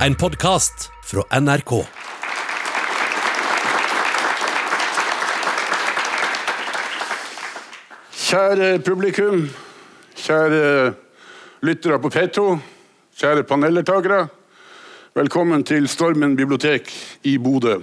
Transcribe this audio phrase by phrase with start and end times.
[0.00, 1.72] En podkast fra NRK.
[8.10, 9.44] Kjære publikum,
[10.18, 10.94] kjære
[11.62, 12.58] lyttere på P2,
[13.20, 14.26] kjære paneldeltakere.
[15.14, 16.90] Velkommen til Stormen bibliotek
[17.22, 17.78] i Bodø.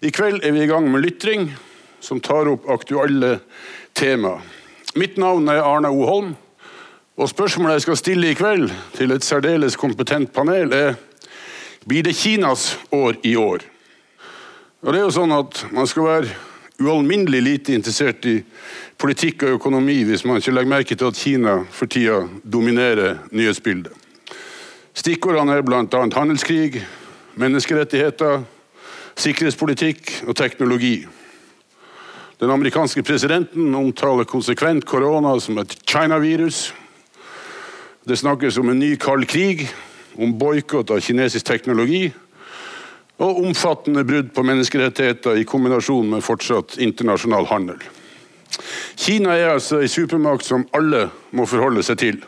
[0.00, 1.50] I kveld er vi i gang med lytring,
[2.00, 3.38] som tar opp aktuelle
[3.94, 4.38] tema.
[4.96, 6.06] Mitt navn er Arne O.
[6.08, 6.36] Holm,
[7.16, 10.94] og spørsmålet jeg skal stille i kveld til et særdeles kompetent panel, er
[11.86, 13.62] blir det Kinas år i år?
[14.82, 16.34] Og det er jo sånn at Man skal være
[16.82, 18.42] ualminnelig lite interessert i
[19.00, 23.92] politikk og økonomi hvis man ikke legger merke til at Kina for tida dominerer nyhetsbildet.
[24.96, 25.82] Stikkordene er bl.a.
[26.16, 26.82] handelskrig,
[27.36, 28.42] menneskerettigheter,
[29.16, 31.06] sikkerhetspolitikk og teknologi.
[32.40, 36.72] Den amerikanske presidenten omtaler konsekvent korona som et China-virus.
[38.06, 39.64] Det snakkes om en ny kald krig,
[40.14, 42.04] om boikott av kinesisk teknologi
[43.18, 47.80] og omfattende brudd på menneskerettigheter i kombinasjon med fortsatt internasjonal handel.
[48.94, 52.22] Kina er altså en supermakt som alle må forholde seg til.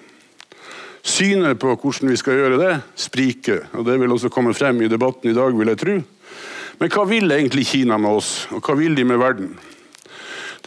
[1.07, 3.69] Synet på hvordan vi skal gjøre det, spriker.
[3.73, 5.99] og Det vil også komme frem i debatten i dag, vil jeg tro.
[6.79, 9.55] Men hva vil egentlig Kina med oss, og hva vil de med verden?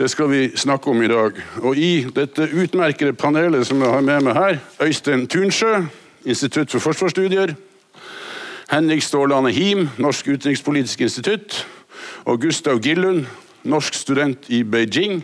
[0.02, 1.32] Det skal vi snakke om i dag.
[1.62, 5.84] Og I dette utmerkede panelet som jeg har med meg her, Øystein Tunsjø,
[6.26, 7.54] Institutt for forsvarsstudier,
[8.72, 11.68] Henrik Stålane Him, Norsk utenrikspolitisk institutt,
[12.26, 13.26] og Gustav Gillund,
[13.64, 15.22] norsk student i Beijing.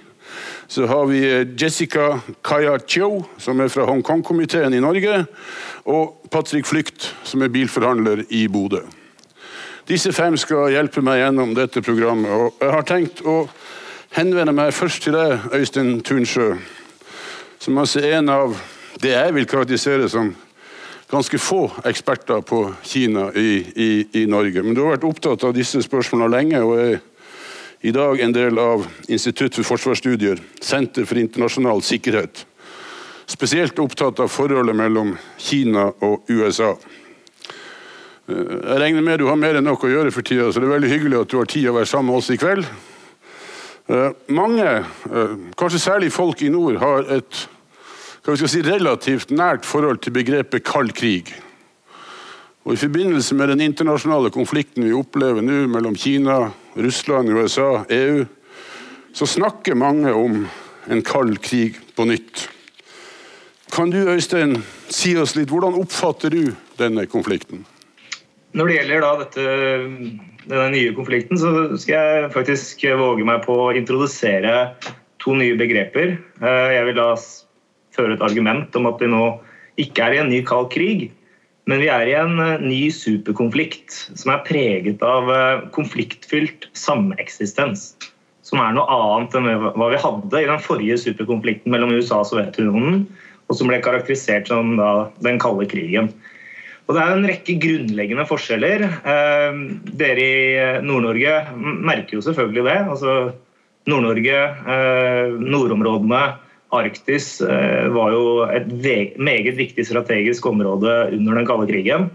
[0.67, 1.25] Så har vi
[1.61, 5.25] Jessica Kaya Chiu, som er fra Hongkong-komiteen i Norge,
[5.85, 8.85] og Patrick Flykt, som er bilforhandler i Bodø.
[9.87, 12.31] Disse fem skal hjelpe meg gjennom dette programmet.
[12.31, 13.47] og Jeg har tenkt å
[14.17, 16.55] henvende meg først til deg, Øystein Tunsjø,
[17.61, 18.55] som altså er en av
[19.01, 20.31] det jeg vil karakterisere som
[21.11, 23.89] ganske få eksperter på Kina i, i,
[24.23, 24.63] i, Norge.
[24.63, 26.97] Men du har vært opptatt av disse spørsmålene lenge, og er
[27.85, 32.41] i dag en del av Institutt for forsvarsstudier, Senter for internasjonal sikkerhet.
[33.29, 36.73] Spesielt opptatt av forholdet mellom Kina og USA.
[38.27, 40.73] Jeg regner med du har mer enn nok å gjøre for tida, så det er
[40.79, 42.65] veldig hyggelig at du har tid å være sammen med oss i kveld.
[44.27, 44.71] Mange,
[45.57, 47.43] kanskje særlig folk i nord, har et
[48.27, 51.31] si, relativt nært forhold til begrepet kald krig.
[52.67, 58.25] Og I forbindelse med den internasjonale konflikten vi opplever nå mellom Kina, Russland, USA, EU,
[59.15, 60.41] så snakker mange om
[60.91, 62.49] en kald krig på nytt.
[63.71, 64.59] Kan du Øystein,
[64.91, 67.63] si oss litt, hvordan oppfatter du denne konflikten?
[68.51, 69.47] Når det gjelder dette,
[70.47, 74.71] denne nye konflikten, så skal jeg faktisk våge meg på å introdusere
[75.23, 76.15] to nye begreper.
[76.41, 77.11] Eh, jeg vil da
[77.97, 79.23] føre et argument om at vi nå
[79.81, 81.09] ikke er i en ny kald krig,
[81.67, 87.91] men vi er i en eh, ny superkonflikt som er preget av eh, konfliktfylt sameksistens.
[88.47, 92.29] Som er noe annet enn hva vi hadde i den forrige superkonflikten mellom USA og
[92.29, 93.03] Sovjetunionen,
[93.47, 94.77] og som ble karakterisert som
[95.23, 96.07] den kalde krigen.
[96.87, 98.87] Og Det er en rekke grunnleggende forskjeller.
[98.87, 99.61] Eh,
[99.99, 102.79] dere i Nord-Norge merker jo selvfølgelig det.
[102.95, 103.15] Altså
[103.87, 104.39] Nord-Norge,
[105.39, 106.21] nordområdene,
[106.75, 108.67] Arktis eh, var jo et
[109.19, 112.09] meget viktig strategisk område under den kalde krigen.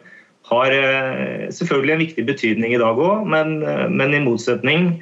[0.50, 4.94] Har eh, selvfølgelig en viktig betydning i dag òg, men, eh, men, i motsetning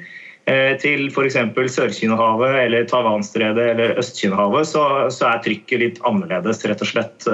[0.81, 1.35] til f.eks.
[1.69, 4.81] Sør-Kinahavet eller Taiwanstredet eller Øst-Kinahavet, så,
[5.13, 7.27] så, er trykket litt annerledes rett og slett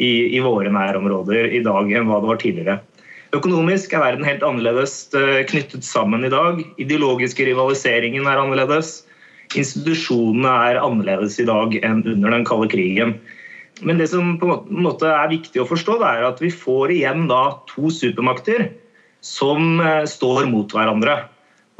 [0.00, 2.78] i, i våre nærområder i dag enn hva det var tidligere.
[3.34, 5.08] Økonomisk er verden helt annerledes
[5.50, 6.60] knyttet sammen i dag.
[6.78, 9.00] Ideologiske rivaliseringen er annerledes
[9.52, 13.16] institusjonene er annerledes i dag enn under den kalde krigen.
[13.82, 17.26] Men det som på en måte er viktig å forstå, er at vi får igjen
[17.30, 18.68] da to supermakter
[19.24, 21.24] som eh, står mot hverandre.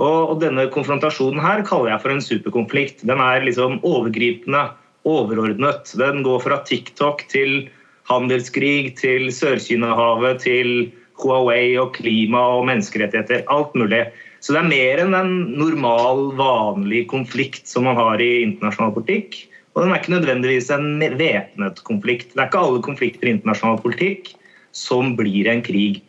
[0.02, 3.04] Og, denne konfrontasjonen her kaller jeg for en superkonflikt.
[3.06, 4.66] Den er liksom overgripende,
[5.06, 5.92] overordnet.
[6.00, 7.68] Den går fra TikTok til
[8.10, 10.92] handelskrig, til Sør-Kina-havet, til
[11.22, 13.44] Huawei og klima og menneskerettigheter.
[13.52, 14.04] Alt mulig.
[14.44, 19.38] Så det er mer enn en normal, vanlig konflikt som man har i internasjonal politikk.
[19.74, 22.34] Og den er ikke nødvendigvis en væpnet konflikt.
[22.34, 24.34] Det er ikke alle konflikter i internasjonal politikk
[24.74, 26.02] som blir en krig.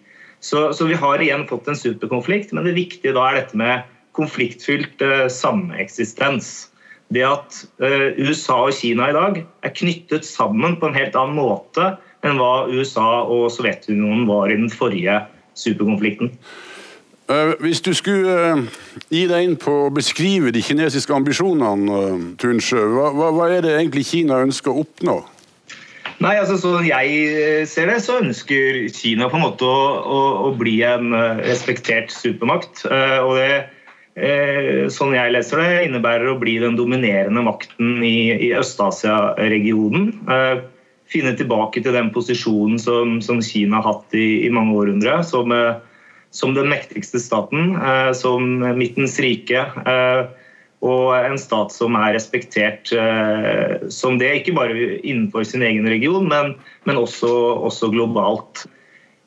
[0.44, 3.86] Så, så, vi har igjen fått en superkonflikt, men det viktige da er dette med
[4.18, 6.69] konfliktfylt uh, sameksistens.
[7.16, 11.38] Det at uh, USA og Kina i dag er knyttet sammen på en helt annen
[11.38, 11.96] måte
[12.26, 15.20] enn hva USA og Sovjetunionen var i den forrige
[15.56, 16.34] superkonflikten.
[17.30, 22.02] Eh, hvis du skulle eh, gi deg inn på å beskrive de kinesiske ambisjonene,
[22.42, 25.20] Tunsjø, hva, hva, er det egentlig Kina ønsker å oppnå?
[26.22, 30.52] Nei, altså Sånn jeg ser det, så ønsker Kina på en måte å, å, å
[30.58, 32.86] bli en respektert supermakt.
[32.88, 33.66] Og det,
[34.16, 40.14] sånn jeg leser det, innebærer å bli den dominerende makten i, i Øst-Asia-regionen.
[41.12, 45.20] Finne tilbake til den posisjonen som, som Kina har hatt i, i mange århundrer.
[45.28, 45.52] Som,
[46.32, 47.76] som den mektigste staten,
[48.16, 49.68] som midtens rike
[50.86, 56.28] og en stat som er respektert eh, som det, ikke bare innenfor sin egen region,
[56.30, 56.54] men,
[56.86, 57.30] men også,
[57.66, 58.66] også, globalt.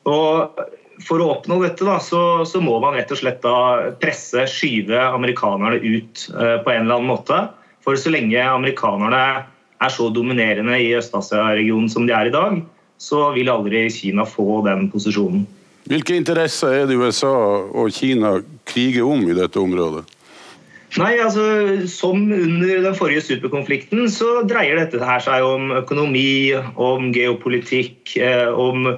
[0.07, 0.61] Og
[1.05, 4.99] For å oppnå dette da, så, så, må man rett og slett da presse, skyve
[4.99, 7.39] amerikanerne ut uh, på en eller annen måte.
[7.85, 9.23] For så lenge amerikanerne
[9.79, 12.59] er så dominerende i Øst-Asia-regionen som de er i dag,
[12.99, 15.47] så vil aldri Kina få den posisjonen.
[15.89, 17.31] Hvilke interesser er det USA
[17.71, 18.35] og Kina
[18.67, 20.03] kriger om i dette området?
[20.97, 21.43] Nei, altså
[21.89, 28.49] Som under den forrige superkonflikten så dreier dette her seg om økonomi, om geopolitikk, eh,
[28.49, 28.89] om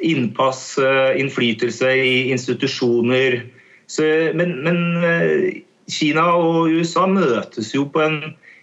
[0.00, 3.40] innpass, eh, innflytelse i institusjoner.
[3.86, 4.04] Så,
[4.34, 8.18] men, men eh, Kina og USA møtes jo på en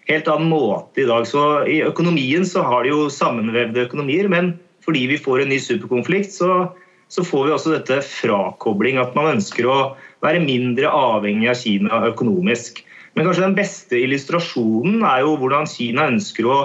[0.09, 1.25] helt annen måte i dag.
[1.27, 4.53] Så I økonomien så har de jo sammenvevde økonomier, men
[4.85, 6.67] fordi vi får en ny superkonflikt, så,
[7.09, 8.99] så får vi også dette frakobling.
[9.01, 9.79] At man ønsker å
[10.25, 12.83] være mindre avhengig av Kina økonomisk.
[13.15, 16.59] Men kanskje den beste illustrasjonen er jo hvordan Kina ønsker å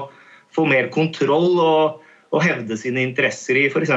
[0.55, 2.01] få mer kontroll og,
[2.31, 3.93] og hevde sine interesser i f.eks.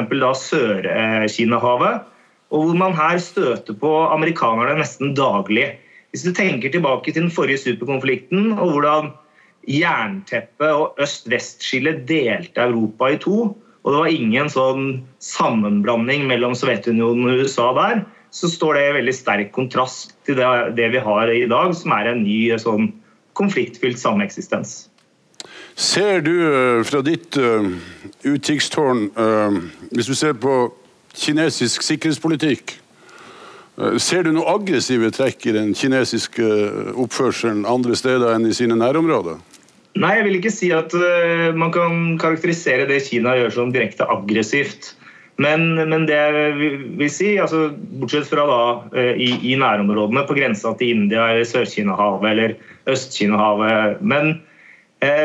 [0.47, 2.05] Sør-Kina-havet.
[2.53, 5.73] Og hvor man her støter på amerikanerne nesten daglig.
[6.13, 9.11] Hvis du tenker tilbake til den forrige superkonflikten og hvordan
[9.69, 13.53] jernteppet og øst-vest-skillet delte Europa i to,
[13.83, 14.83] og det var ingen sånn
[15.23, 18.03] sammenblanding mellom Sovjetunionen og USA der,
[18.33, 22.09] så står det i veldig sterk kontrast til det, vi har i dag, som er
[22.09, 22.89] en ny sånn
[23.37, 24.92] konfliktfylt sameksistens.
[25.75, 27.65] Ser du eh, fra ditt uh,
[28.29, 29.57] utkikkstårn, uh,
[29.91, 30.67] hvis du ser på
[31.17, 32.75] kinesisk sikkerhetspolitikk,
[33.81, 36.49] uh, ser du noen aggressive trekk i den kinesiske
[36.93, 39.41] oppførselen andre steder enn i sine nærområder?
[39.97, 40.93] Nei, jeg vil ikke si at
[41.53, 44.95] man kan karakterisere det Kina gjør som direkte aggressivt.
[45.41, 48.63] Men, men, det jeg vil si, altså, bortsett fra da,
[48.99, 52.53] eh, i, i, nærområdene på grensa til India eller Sør-Kina-havet eller
[52.93, 54.41] Øst-Kina-havet Men eh,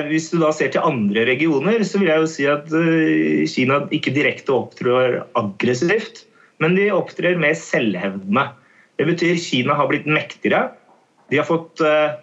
[0.09, 3.83] hvis du da ser til andre regioner, så vil jeg jo si at eh, Kina
[3.95, 6.25] ikke direkte opptrår aggressivt,
[6.63, 8.49] men de opptrer mer selvhevdende.
[8.99, 10.73] Det betyr Kina har blitt mektigere.
[11.31, 12.17] De har fått eh,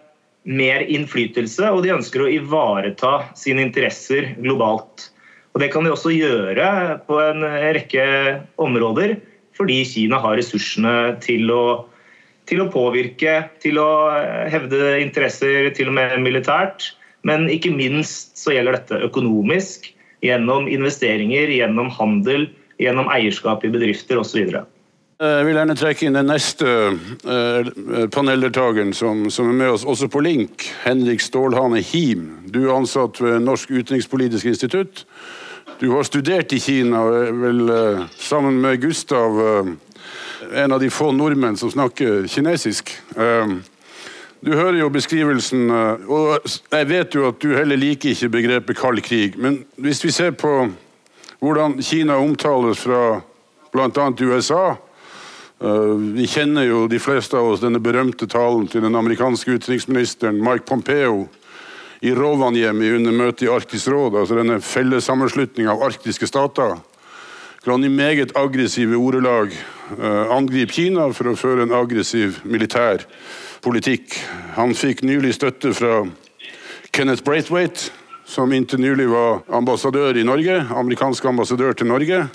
[0.45, 5.09] mer innflytelse, og de ønsker å ivareta sine interesser globalt.
[5.55, 7.45] Og Det kan de også gjøre på en
[7.77, 8.05] rekke
[8.59, 9.15] områder,
[9.55, 11.63] fordi Kina har ressursene til å,
[12.49, 13.89] til å påvirke, til å
[14.51, 16.91] hevde interesser, til og med militært.
[17.25, 19.89] Men ikke minst så gjelder dette økonomisk,
[20.25, 22.47] gjennom investeringer, gjennom handel,
[22.81, 24.55] gjennom eierskap i bedrifter osv.
[25.15, 26.71] Jeg vil gjerne trekke inn den neste
[27.23, 27.69] uh,
[28.11, 30.67] paneldeltakeren som, som, er med oss, også på link.
[30.83, 32.27] Henrik Stålhane Him.
[32.51, 35.05] Du er ansatt ved Norsk utenrikspolitisk institutt.
[35.79, 37.01] Du har studert i Kina,
[37.35, 39.71] vel eh, sammen med Gustav, eh,
[40.63, 42.93] en av de få nordmenn som snakker kinesisk.
[43.15, 43.57] Eh,
[44.45, 45.69] du hører jo beskrivelsen,
[46.05, 49.39] og jeg vet jo at du heller liker ikke begrepet kald krig.
[49.41, 50.67] Men hvis vi ser på
[51.39, 53.21] hvordan Kina omtales fra
[53.73, 54.09] bl.a.
[54.21, 54.75] USA
[56.15, 60.67] Vi kjenner jo de fleste av oss denne berømte talen til den amerikanske utenriksministeren Mike
[60.67, 61.27] Pompeo
[62.03, 66.75] i Rovaniemi under møtet i Arktisk råd, altså denne fellessammenslutninga av arktiske stater,
[67.63, 69.55] hvor han i meget aggressive ordelag
[69.95, 73.07] uh, angriper Kina for å føre en aggressiv militær
[73.63, 74.15] politikk.
[74.55, 76.01] Han fikk nylig støtte fra
[76.95, 77.91] Kenneth Braithwaite,
[78.25, 82.25] som inntil nylig var ambassadør i Norge, amerikansk ambassadør til Norge.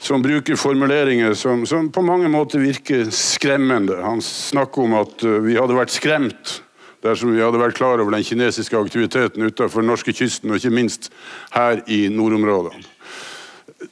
[0.00, 3.98] Som bruker formuleringer som, som på mange måter virker skremmende.
[4.00, 6.60] Han snakker om at uh, vi hadde vært skremt
[7.04, 11.08] dersom vi hadde vært klar over den kinesiske aktiviteten utenfor norskekysten, og ikke minst
[11.54, 12.89] her i nordområdene.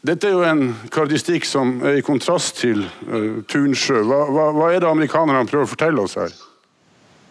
[0.04, 4.02] Dette er jo en karakteristikk som er i kontrast til uh, Tunsjø.
[4.04, 6.34] Hva, hva, hva, er det amerikanerne prøver å fortelle oss her?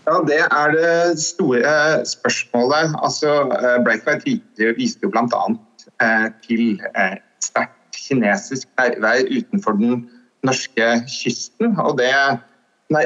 [0.07, 1.71] Ja, Det er det store
[2.09, 2.97] spørsmålet.
[3.03, 4.25] Altså, uh, Breitweit
[4.79, 5.43] viste jo bl.a.
[6.01, 6.81] Uh, til
[7.43, 10.07] sterkt kinesisk nærvær utenfor den
[10.45, 11.75] norske kysten.
[11.79, 12.11] og det
[12.93, 13.05] nei,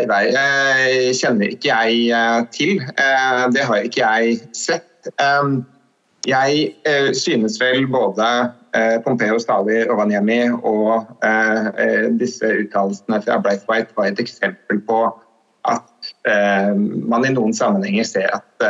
[1.18, 2.82] kjenner ikke jeg eh, til.
[2.82, 5.10] Eh, det har ikke jeg sett.
[6.28, 8.28] Jeg eh, synes vel både
[9.04, 11.10] Pompeo Stavi Rovaniemi og
[12.20, 15.02] disse uttalelsene fra Braithwaite var et eksempel på
[15.68, 18.66] at man i noen sammenhenger ser at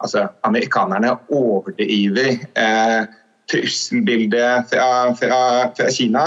[0.00, 2.40] altså, amerikanerne overdriver
[3.52, 4.88] trusselbildet fra,
[5.20, 5.42] fra,
[5.76, 6.24] fra Kina.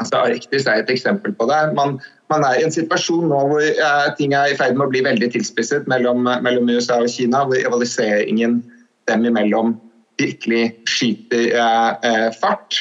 [0.00, 1.60] Altså Arktis er et eksempel på det.
[1.76, 1.98] Man,
[2.32, 5.02] man er i en situasjon nå hvor eh, ting er i ferd med å bli
[5.04, 8.62] veldig tilspisset mellom, mellom USA og Kina, hvor rivaliseringen
[9.10, 9.74] dem imellom
[10.20, 11.50] virkelig skyter
[12.04, 12.76] eh, fart.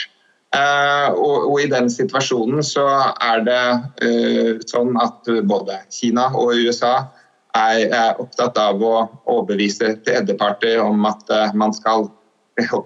[0.56, 2.86] Eh, og, og, I den situasjonen så
[3.22, 3.64] er det
[4.06, 6.94] eh, sånn at både Kina og USA
[7.58, 8.96] er, er opptatt av å
[9.30, 12.08] overbevise tredjeparter om at uh, man skal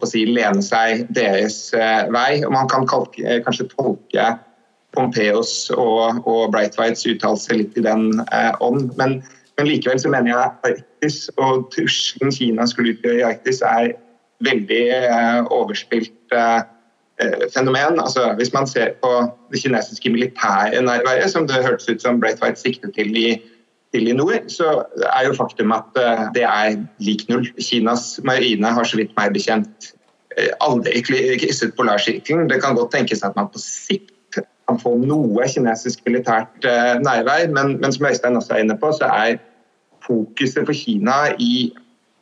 [0.07, 1.73] si, lene seg deres
[2.13, 2.43] vei.
[2.45, 4.27] og Man kan kalke, kanskje tolke
[4.93, 8.21] Pompeos og, og Brightwhites uttalelse litt i den
[8.63, 8.93] ånd.
[8.99, 9.17] Men,
[9.57, 13.95] men, likevel så mener jeg Arktis og trusselen Kina skulle utgjøre i Arktis, er
[14.43, 14.83] veldig
[15.51, 16.15] overspilt.
[16.33, 16.61] Uh,
[17.21, 17.99] Eh, fenomen.
[17.99, 19.09] Altså, hvis man ser på
[19.51, 23.41] det kinesiske militære nærværet, som det hørtes ut som Braithwaite siktet til i,
[23.93, 24.83] til i nord, så
[25.17, 25.99] er jo faktum at
[26.35, 27.47] det er lik null.
[27.61, 29.93] Kinas marine har så vidt meg bekjent
[30.61, 32.49] aldri krysset polarsirkelen.
[32.49, 36.65] Det kan godt tenkes at man på sikt kan få noe kinesisk militært
[37.05, 39.37] nærvær, men, men som Øystein også er inne på, så er
[40.01, 41.73] fokuset for Kina i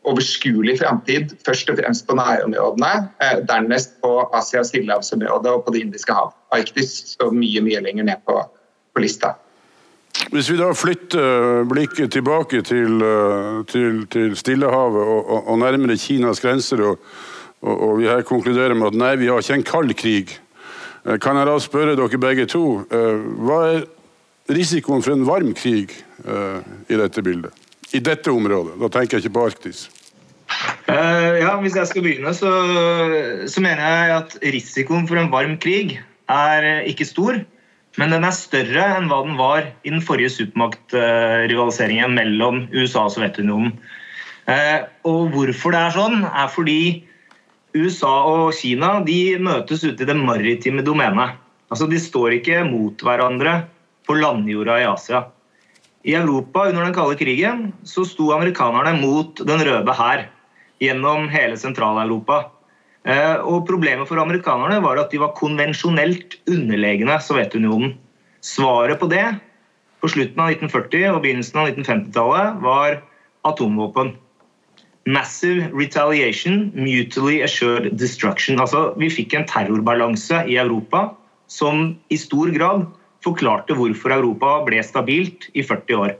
[0.08, 6.14] overskuelig framtid, først og fremst på nærområdene, eh, dernest på Asia-Stillehavsområdet og på Det indiske
[6.14, 6.34] hav.
[6.52, 8.42] Arktis står mye, mye lenger ned på,
[8.96, 9.36] på lista.
[10.32, 15.98] Hvis vi da flytter blikket tilbake til, eh, til, til Stillehavet og, og, og, nærmere
[15.98, 17.00] Kinas grenser, og,
[17.62, 20.38] og, vi her konkluderer med at nei, vi har ikke en kald krig,
[21.06, 23.86] eh, kan jeg da spørre dere begge to, hva er
[24.50, 25.94] risikoen for en varm krig
[26.90, 27.54] i dette bildet?
[27.94, 28.78] I dette området?
[28.82, 29.88] Da tenker jeg ikke på Arktis.
[30.90, 32.52] Uh, ja, Hvis jeg skal begynne, så,
[33.48, 35.98] så, mener jeg at risikoen for en varm krig
[36.32, 37.40] er ikke stor.
[38.00, 43.16] Men den er større enn hva den var i den forrige supermaktrivaliseringen mellom USA og
[43.16, 43.74] Sovjetunionen.
[44.48, 46.82] Uh, og hvorfor det er sånn, er fordi
[47.78, 51.38] USA og Kina de møtes ute i det maritime domenet.
[51.72, 53.62] Altså, De står ikke mot hverandre
[54.08, 55.26] på landjorda i Asia.
[56.04, 60.26] I Europa under den kalde krigen så sto amerikanerne mot Den røde hær
[60.82, 62.48] gjennom hele Sentral-Europa.
[63.06, 67.96] Eh, og Problemet for amerikanerne var at de var konvensjonelt underlegne Sovjetunionen.
[68.42, 69.28] Svaret på det
[70.02, 72.98] på slutten av 1940 og begynnelsen av 1950-tallet var
[73.46, 74.16] atomvåpen.
[75.06, 78.58] Massive retaliation, mutually assured destruction.
[78.62, 81.12] Altså, vi fikk en terrorbalanse i Europa
[81.50, 82.90] som i stor grad
[83.26, 86.18] forklarte hvorfor Europa ble stabilt i 40 år.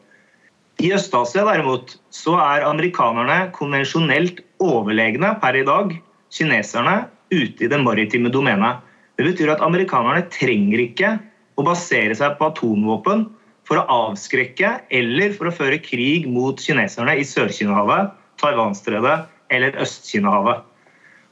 [0.82, 5.94] I Øst-Asia derimot så er amerikanerne konvensjonelt overlegne per i dag
[6.34, 6.96] kineserne
[7.32, 8.82] ute i det maritime domenet.
[9.18, 11.12] Det betyr at amerikanerne trenger ikke
[11.60, 13.28] å basere seg på atomvåpen
[13.68, 18.10] for å avskrekke eller for å føre krig mot kineserne i Sør-Kinahavet,
[18.42, 19.20] Taiwanstredet
[19.54, 20.66] eller Øst-Kinahavet.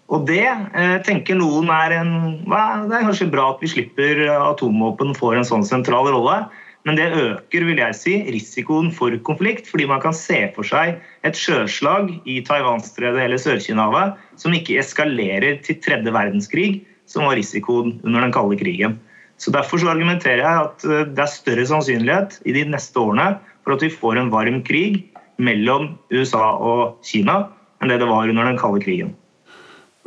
[0.09, 2.13] Og det eh, tenker noen er en
[2.49, 6.41] Det er kanskje bra at vi slipper atomvåpen får en sånn sentral rolle.
[6.87, 10.95] Men det øker vil jeg si, risikoen for konflikt, fordi man kan se for seg
[11.27, 16.69] et sjøslag i Taiwanstredet eller Sør-Kinahavet som ikke eskalerer til tredje verdenskrig,
[17.09, 18.97] som var risikoen under den kalde krigen.
[19.39, 23.33] Så Derfor så argumenterer jeg at eh, det er større sannsynlighet i de neste årene
[23.63, 25.03] for at vi får en varm krig
[25.39, 27.43] mellom USA og Kina
[27.79, 29.13] enn det det var under den kalde krigen.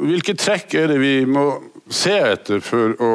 [0.02, 1.44] Hvilke trekk er det vi må
[1.92, 3.10] se etter for å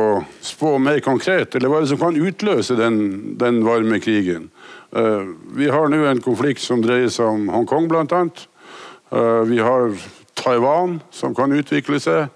[0.45, 2.99] spå mer konkret, eller hva er det som kan utløse den,
[3.39, 4.47] den varme krigen?
[4.95, 8.21] Uh, vi har nå en konflikt som dreier seg om Hongkong, bl.a.
[9.11, 9.91] Uh, vi har
[10.37, 12.31] Taiwan, som kan utvikle seg.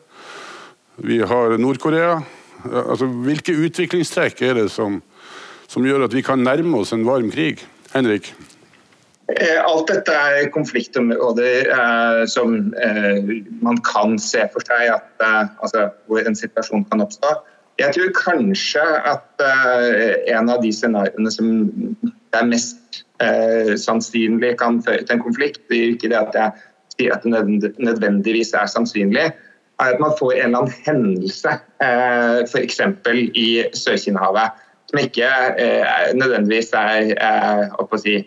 [1.00, 2.18] Vi har Nord-Korea.
[2.66, 5.00] Uh, altså, hvilke utviklingstrekk er det som,
[5.72, 7.64] som gjør at vi kan nærme oss en varm krig?
[7.96, 8.34] Henrik?
[9.38, 15.52] Eh, alt dette er konfliktområder eh, som eh, man kan se for seg at, eh,
[15.64, 17.36] altså, hvor en situasjon kan oppstå.
[17.80, 21.54] Jeg tror kanskje at eh, en av de scenarioene som
[22.36, 26.68] er mest eh, sannsynlig kan føre til en konflikt, det er ikke det at jeg
[26.98, 32.44] sier at det nødvendigvis er sannsynlig, er at man får en eller annen hendelse, eh,
[32.50, 32.84] f.eks.
[33.38, 33.48] i
[33.78, 34.60] Sør-Kinahavet,
[34.92, 35.28] som ikke
[36.20, 37.14] nødvendigvis er,
[37.80, 38.20] å si,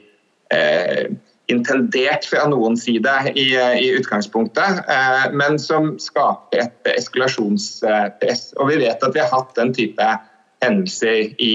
[0.53, 1.07] Eh,
[1.53, 8.47] intendert fra noen side i, i utgangspunktet, eh, men som skaper et eskalasjonspress.
[8.57, 10.07] Og vi vet at vi har hatt den type
[10.65, 11.55] hendelser i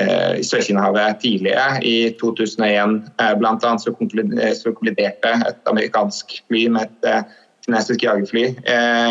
[0.00, 1.82] eh, Sør-Kinahavet tidligere.
[1.84, 2.96] I 2001
[3.42, 7.36] blant annet så kolliderte et amerikansk fly med et
[7.66, 8.46] kinesisk jagerfly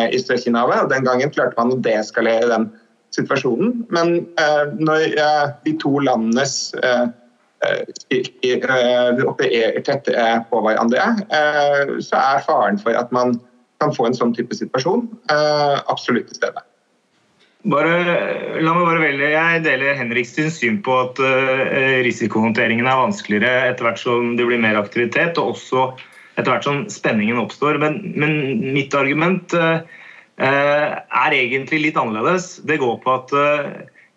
[0.09, 0.87] i Sør-Kinahavet.
[0.87, 2.71] og Den gangen klarte man å deeskalere den
[3.13, 3.83] situasjonen.
[3.93, 4.23] Men
[4.81, 5.05] når
[5.67, 7.05] de to landenes eh,
[9.27, 10.09] opererer tett
[10.49, 13.37] på hverandre, eh, så er faren for at man
[13.79, 15.05] kan få en sånn type situasjon
[15.87, 16.63] absolutt til stede.
[17.71, 17.93] Bare,
[18.63, 19.29] la meg bare velge.
[19.31, 21.19] Jeg deler Henriks syn på at
[22.03, 25.85] risikohåndteringen er vanskeligere etter hvert som det blir mer aktivitet, og også
[26.35, 27.79] etter hvert som spenningen oppstår.
[27.79, 28.35] Men, men
[28.75, 32.57] mitt argument er egentlig litt annerledes.
[32.67, 33.35] Det går på at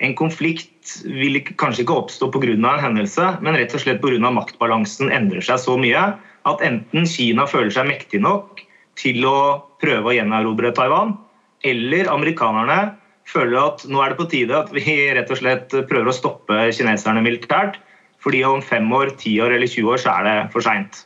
[0.03, 2.53] en konflikt vil kanskje ikke oppstå pga.
[2.53, 4.31] en hendelse, men rett og slett pga.
[4.31, 8.65] maktbalansen endrer seg så mye at enten Kina føler seg mektig nok
[8.99, 11.15] til å prøve å gjenerobre Taiwan,
[11.63, 12.97] eller amerikanerne
[13.31, 16.67] føler at nå er det på tide at vi rett og slett prøver å stoppe
[16.75, 17.79] kineserne militært.
[18.23, 21.05] Fordi om fem år, ti år eller 20 år så er det for seint.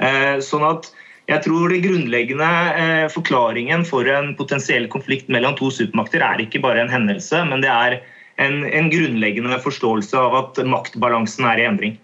[0.00, 0.88] Eh, sånn at
[1.28, 6.62] jeg tror det grunnleggende eh, forklaringen for en potensiell konflikt mellom to supermakter er ikke
[6.64, 7.98] bare en hendelse, men det er
[8.36, 12.00] en, en grunnleggende forståelse av at maktbalansen er i endring.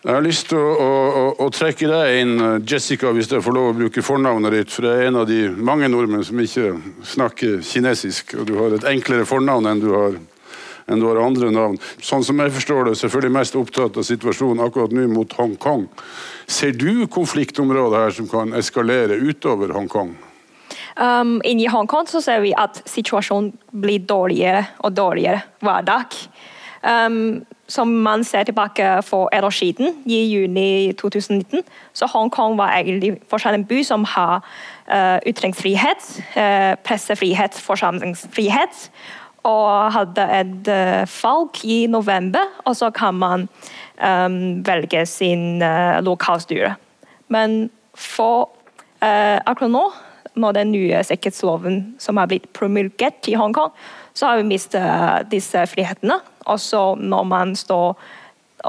[0.00, 3.66] Jeg har lyst til å, å, å, trekke deg inn, Jessica, hvis jeg får lov
[3.68, 4.70] å bruke fornavnet ditt.
[4.72, 6.70] For jeg er en av de mange nordmenn som ikke
[7.04, 8.32] snakker kinesisk.
[8.40, 10.16] Og du har et enklere fornavn enn du har,
[10.88, 11.76] enn du har andre navn.
[12.00, 15.84] Sånn som jeg forstår det, selvfølgelig mest opptatt av situasjonen akkurat nå mot Hongkong.
[16.48, 20.16] Ser du konfliktområder her som kan eskalere utover Hongkong?
[20.96, 26.18] Um, inni Hongkong så ser vi at situasjonen blir dårligere og dårligere hver dag.
[26.82, 32.72] Um, som man ser tilbake for et år siden, i juni 2019, så Hongkong var
[32.72, 34.40] egentlig fortsatt en by som har
[34.90, 38.90] uh, ytringsfrihet, uh, pressefrihet, forsamlingsfrihet.
[39.44, 43.48] Og hadde et uh, valg i november, og så kan man
[44.04, 46.74] um, velge sin uh, lokalstyre.
[47.28, 48.50] Men for
[49.00, 49.82] akkurat nå,
[50.40, 53.72] når den nye sikkerhetsloven som har blitt promulgert i Hongkong,
[54.14, 56.18] så har vi mistet disse frihetene.
[56.50, 57.94] Også når man står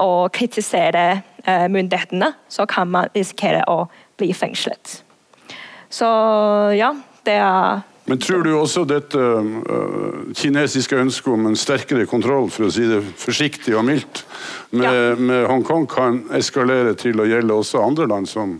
[0.00, 3.86] og kritiserer eh, myndighetene, så kan man risikere å
[4.20, 5.02] bli fengslet.
[5.92, 6.08] Så
[6.78, 6.94] ja,
[7.26, 12.66] det er men tror du også dette uh, kinesiske ønsket om en sterkere kontroll, for
[12.66, 14.24] å si det forsiktig og mildt,
[14.74, 15.14] med, ja.
[15.14, 18.56] med Hongkong kan eskalere til å gjelde også andre land, som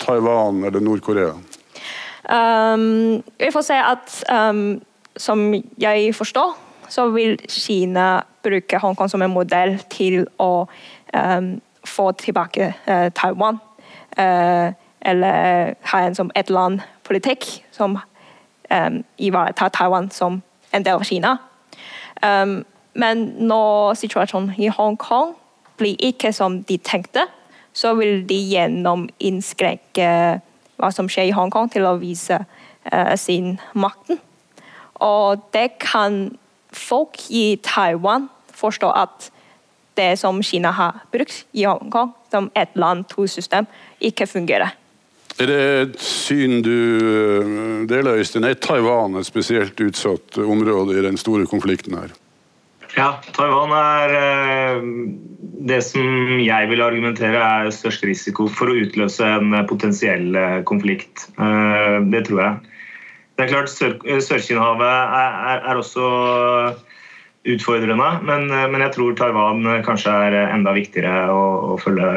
[0.00, 1.34] Taiwan eller Nord-Korea?
[2.28, 4.82] Um, vi får se at um,
[5.16, 10.66] som jeg forstår, så vil Kina bruke Hongkong som en modell til å
[11.14, 13.60] um, få tilbake uh, Taiwan.
[14.18, 17.98] Uh, eller ha en som et land-politikk som
[19.18, 20.42] ivaretar Taiwan som
[20.74, 21.36] en del av Kina.
[22.92, 25.32] Men når situasjonen i Hongkong
[25.78, 27.24] blir ikke som de tenkte,
[27.72, 30.40] så vil de gjennom innskrenke
[30.78, 34.20] hva som skjer i Hongkong, til å vise uh, sin makten.
[35.04, 36.28] Og det kan
[36.74, 39.30] folk i Taiwan forstå at
[39.98, 43.66] det som Kina har brukt i Hongkong, som ett land, to system,
[44.00, 44.76] ikke fungerer.
[45.38, 47.50] Er det et syn du eh,
[47.90, 48.46] deler, Øystein?
[48.46, 52.14] Er Taiwan et spesielt utsatt område i den store konflikten her?
[52.96, 54.86] Ja, Taiwan er eh,
[55.68, 61.28] det som jeg vil argumentere er størst risiko for å utløse en potensiell eh, konflikt.
[61.36, 62.74] Det tror jeg.
[63.38, 66.08] Det er klart Sør-Kina-havet er, er, også
[67.48, 72.08] utfordrende, men, men, jeg tror Taiwan kanskje er enda viktigere å, å følge,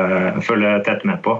[0.47, 1.37] følge, tett med på.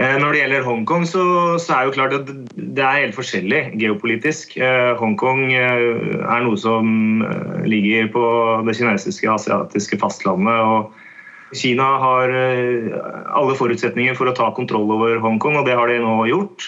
[0.00, 1.22] Eh, når det gjelder Hongkong, så,
[1.60, 4.54] så er jo klart at det er helt forskjellig geopolitisk.
[4.56, 7.20] Eh, Hongkong eh, er noe som
[7.68, 8.24] ligger på
[8.64, 10.56] det kinesiske asiatiske fastlandet.
[10.64, 15.98] og Kina har alle forutsetninger for å ta kontroll over Hongkong, og det har de
[16.00, 16.64] nå gjort.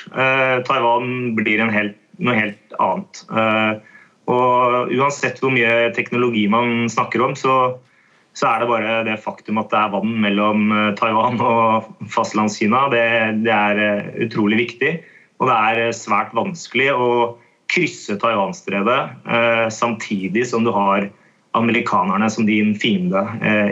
[0.69, 3.23] Taiwan blir helt noe helt annet.
[4.29, 7.79] Og uansett hvor mye teknologi man snakker om, så,
[8.35, 12.89] så, er det bare det faktum at det er vann mellom eh, Taiwan og fastlandskina.
[12.93, 13.07] Det,
[13.47, 14.93] det er eh, utrolig viktig.
[15.43, 17.09] Og det er svært vanskelig å
[17.71, 21.09] krysse Taiwanstredet samtidig som du har
[21.59, 23.25] amerikanerne som din fiende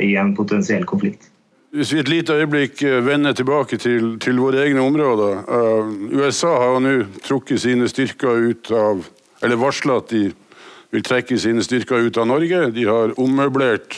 [0.02, 1.28] i en potensiell konflikt.
[1.72, 5.38] Hvis vi et lite øyeblikk eh, vender tilbake til, til våre egne områder.
[6.12, 9.06] USA har nå trukket sine styrker ut av
[9.42, 10.26] Eller varsla at de
[10.92, 12.68] vil trekke sine styrker ut av Norge.
[12.76, 13.96] De har ommøblert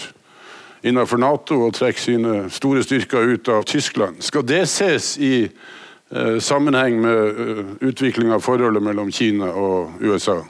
[0.85, 4.21] innenfor Nato og trekker sine store styrker ut av Tyskland.
[4.25, 10.43] Skal det ses i eh, sammenheng med uh, utvikling av forholdet mellom Kina og USA?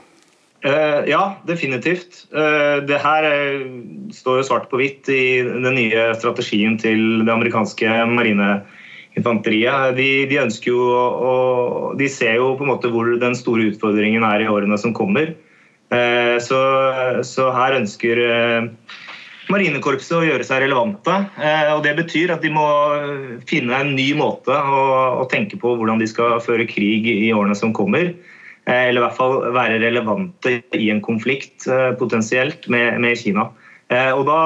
[0.65, 2.23] Uh, ja, definitivt.
[2.33, 3.65] Uh, det her uh,
[4.13, 9.93] står jo svart på hvitt i den nye strategien til det amerikanske marineinfanteriet.
[9.99, 11.35] De, de, ønsker jo å
[11.99, 15.35] De ser jo på en måte hvor den store utfordringen er i årene som kommer.
[16.41, 16.57] Så,
[17.23, 18.19] så, her ønsker
[19.51, 21.17] marinekorpset å gjøre seg relevante.
[21.41, 22.65] Eh, og Det betyr at de må
[23.49, 24.85] finne en ny måte å,
[25.21, 28.13] å, tenke på hvordan de skal føre krig i årene som kommer.
[28.65, 31.67] Eh, eller i hvert fall være relevante i en konflikt
[31.99, 33.49] potensielt med, med Kina.
[33.85, 34.37] Og Da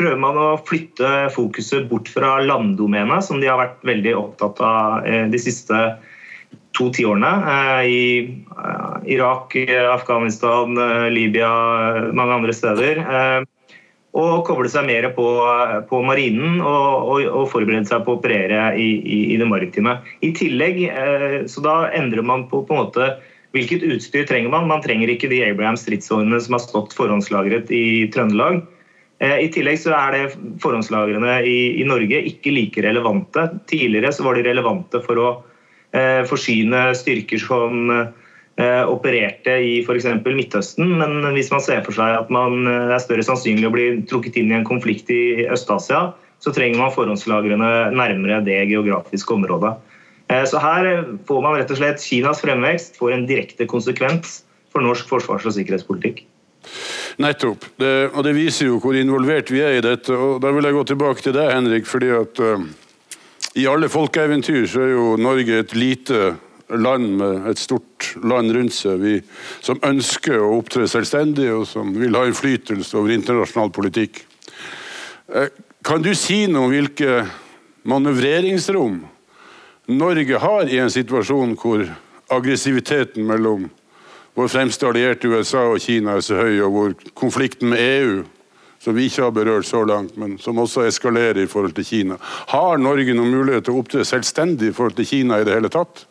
[0.00, 5.04] prøver man å flytte fokuset bort fra landdomenet, som de har vært veldig opptatt av
[5.28, 5.76] de siste
[6.72, 7.34] to tiårene.
[7.84, 8.00] I
[9.12, 9.58] Irak,
[9.92, 10.72] Afghanistan,
[11.12, 11.52] Libya,
[12.16, 13.04] mange andre steder
[14.16, 15.24] og koble seg mer på,
[15.90, 19.98] på marinen og, og, og, forberede seg på å operere i, i, i, det maritime.
[20.24, 23.10] I tillegg, eh, så Da endrer man på, på en måte
[23.56, 24.68] hvilket utstyr trenger man.
[24.70, 28.62] Man trenger ikke de Abraham stridsvognene som har stått forhåndslagret i Trøndelag.
[29.20, 30.24] Eh, I tillegg så er det
[30.64, 33.50] forhåndslagrene i, i, Norge ikke like relevante.
[33.68, 35.32] Tidligere så var de relevante for å
[35.92, 38.25] eh, forsyne styrker som Eh,
[38.56, 40.06] opererte i f.eks.
[40.24, 43.88] Midtøsten, men hvis man ser for seg at man eh, er større sannsynlig å bli
[44.08, 49.74] trukket inn i en konflikt i Øst-Asia, så trenger man forhåndslagrene nærmere det geografiske området.
[50.32, 50.88] Eh, så her
[51.28, 54.40] får man rett og slett Kinas fremvekst får en direkte konsekvens
[54.72, 56.24] for norsk forsvars- og sikkerhetspolitikk.
[57.22, 57.68] Nettopp.
[57.80, 60.12] Det, og det viser jo hvor involvert vi er i dette.
[60.12, 61.86] og Da vil jeg gå tilbake til deg, Henrik.
[61.86, 62.64] fordi at uh,
[63.56, 66.34] I alle folkeeventyr så er jo Norge et lite
[66.68, 69.16] land med et stort land rundt seg, vi,
[69.64, 74.24] som ønsker å opptre selvstendig og som vil ha innflytelse over internasjonal politikk.
[75.32, 75.50] Eh,
[75.86, 77.26] kan du si noe om hvilke
[77.86, 79.04] manøvreringsrom
[79.86, 81.84] Norge har i en situasjon hvor
[82.34, 83.68] aggressiviteten mellom
[84.34, 88.16] vår fremste allierte USA og Kina er så høy, og hvor konflikten med EU
[88.82, 92.18] som vi ikke har berørt så langt, men som også eskalerer i forhold til Kina.
[92.50, 95.70] Har Norge noen mulighet til å opptre selvstendig i forhold til Kina i det hele
[95.72, 96.04] tatt?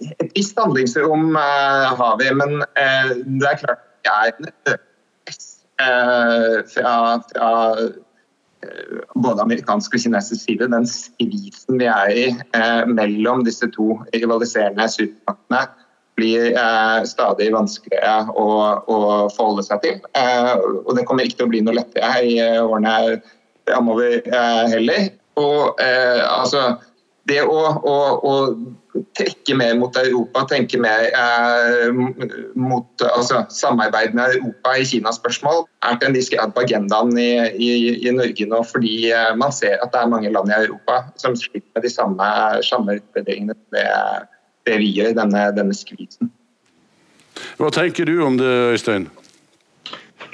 [0.00, 4.52] Et visst handlingsrom uh, har vi, men uh, det er klart det er en
[5.26, 5.48] press
[5.82, 6.92] uh, fra,
[7.32, 7.50] fra
[9.14, 10.70] både amerikansk og kinesisk side.
[10.72, 12.24] Den skvisen vi er i
[12.90, 15.68] mellom disse to rivaliserende supermaktene,
[16.18, 16.56] blir
[17.06, 18.46] stadig vanskeligere å,
[18.90, 18.96] å,
[19.30, 20.00] forholde seg til.
[20.82, 23.20] og det kommer ikke til å bli noe lettere i årene
[23.70, 24.26] framover
[24.74, 25.12] heller.
[25.38, 26.64] Og altså
[27.30, 28.34] det å, å, å,
[29.18, 31.88] trekke mer mot Europa, tenke mer eh,
[32.58, 33.42] mot altså,
[33.76, 37.70] med Europa i Kina-spørsmål, er til en viss grad på agendaen i, i,
[38.06, 41.36] i, Norge nå, fordi eh, man ser at det er mange land i Europa som
[41.36, 42.32] sliter med de samme,
[42.66, 43.86] samme utfordringene det,
[44.68, 46.32] det vi gjør, denne, denne skvisen.
[47.58, 49.08] Hva tenker du om det, Øystein?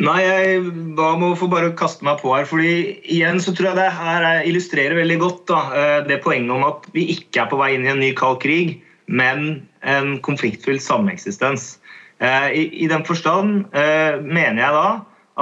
[0.03, 0.63] Nei, jeg
[0.99, 2.47] ba om å få bare kaste meg på her.
[2.49, 6.65] fordi igjen så tror jeg det her illustrerer veldig godt da, eh, det poenget om
[6.67, 10.83] at vi ikke er på vei inn i en ny kald krig, men en konfliktfylt
[10.83, 11.79] sameksistens.
[12.19, 14.89] Eh, I, I den forstand eh, mener jeg da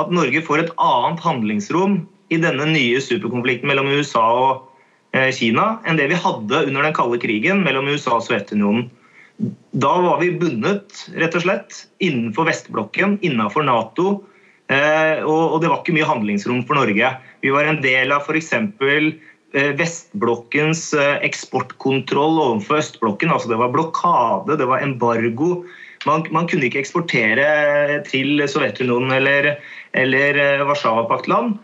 [0.03, 4.69] at Norge får et annet handlingsrom i denne nye superkonflikten mellom USA og
[5.13, 8.87] Kina enn det vi hadde under den kalde krigen mellom USA og Sovjetunionen.
[9.77, 14.23] Da var vi bundet rett og slett innenfor vestblokken, innenfor Nato,
[14.73, 17.09] og det var ikke mye handlingsrom for Norge.
[17.43, 18.53] Vi var en del av f.eks.
[19.53, 23.33] Eh, vestblokkens eh, eksportkontroll overfor østblokken.
[23.35, 25.67] altså Det var blokade, det var embargo.
[26.07, 29.53] Man, man kunne ikke eksportere til Sovjetunionen eller,
[29.93, 31.61] eller Warszawapaktland.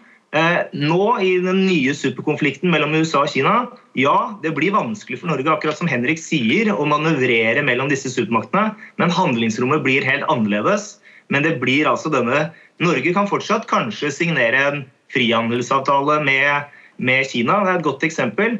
[0.76, 3.54] Nå i den nye superkonflikten mellom USA og Kina,
[3.98, 8.76] ja, det blir vanskelig for Norge akkurat som Henrik sier, å manøvrere mellom disse supermaktene,
[9.00, 10.98] men handlingsrommet blir helt annerledes.
[11.32, 12.50] Men det blir altså denne
[12.82, 17.62] Norge kan fortsatt kanskje signere en frihandelsavtale med, med Kina.
[17.64, 18.58] Det er et godt eksempel.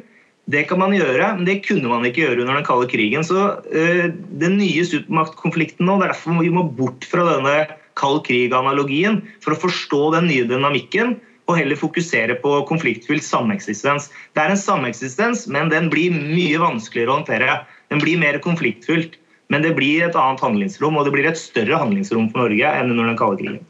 [0.49, 3.27] Det kan man gjøre, men det kunne man ikke gjøre under den kalde krigen.
[3.27, 4.07] Så uh,
[4.41, 7.57] Den nye supermaktkonflikten nå, det er derfor vi må bort fra denne
[7.99, 11.17] kald krig-analogien for å forstå den nye dynamikken
[11.49, 14.11] og heller fokusere på konfliktfylt sameksistens.
[14.37, 17.57] Det er en sameksistens, men den blir mye vanskeligere å håndtere.
[17.93, 19.17] Den blir mer konfliktfylt,
[19.49, 22.93] men det blir et annet handlingsrom, og det blir et større handlingsrom for Norge enn
[22.93, 23.68] under den kalde krigen.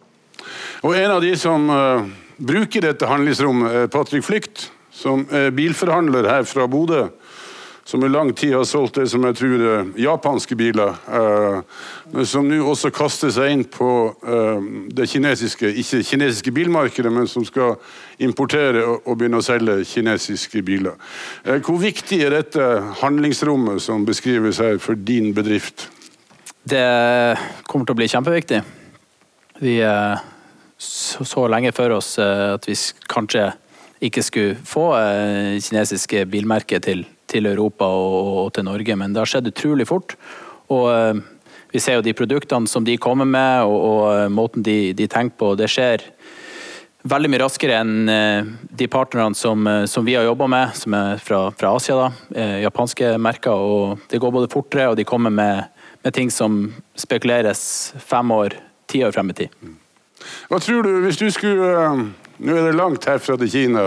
[0.82, 2.04] Og En av de som uh,
[2.38, 7.08] bruker dette handlingsrommet, er Patrick Flykt, som er bilforhandler her fra Bodø.
[7.88, 10.98] Som i lang tid har solgt det som jeg tror er japanske biler.
[11.08, 11.62] Uh,
[12.12, 17.30] men som nå også kaster seg inn på uh, det kinesiske, ikke kinesiske bilmarkedet, men
[17.30, 17.78] som skal
[18.20, 20.98] importere og, og begynne å selge kinesiske biler.
[21.64, 22.66] hvor viktig er dette
[23.00, 25.88] handlingsrommet som beskrives her for din bedrift?
[26.68, 28.60] Det kommer til å bli kjempeviktig.
[29.62, 29.78] Vi
[30.78, 32.76] så, så lenge for oss eh, at vi
[33.10, 33.50] kanskje
[34.04, 39.24] ikke skulle få eh, kinesiske bilmerker til, til Europa og, og, til Norge, men det
[39.24, 40.14] har skjedd utrolig fort.
[40.70, 41.24] Og eh,
[41.74, 45.36] vi ser jo de produktene som de kommer med, og, og måten de, de, tenker
[45.42, 45.50] på.
[45.58, 46.06] Det skjer
[47.08, 48.08] veldig mye raskere enn
[48.78, 51.98] de partnerne som, som vi har jobba med, som er fra, fra Asia.
[51.98, 53.52] da, Japanske merker.
[53.52, 55.68] og Det går både fortere, og de kommer med,
[56.04, 56.62] med ting som
[56.96, 58.56] spekuleres fem år,
[58.88, 59.60] ti år frem i tid.
[60.48, 61.68] Hva tror du, hvis du skulle
[62.38, 63.80] Nå er det langt herfra til Kina,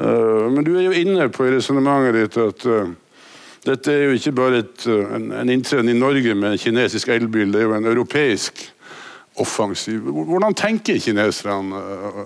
[0.00, 2.64] men du er jo inne på i resonnementet ditt at
[3.64, 7.52] dette er jo ikke bare et, en, en inntreden i Norge med en kinesisk elbil,
[7.52, 8.64] det er jo en europeisk
[9.40, 10.04] offensiv.
[10.04, 12.18] Hvordan tenker kineserne eh,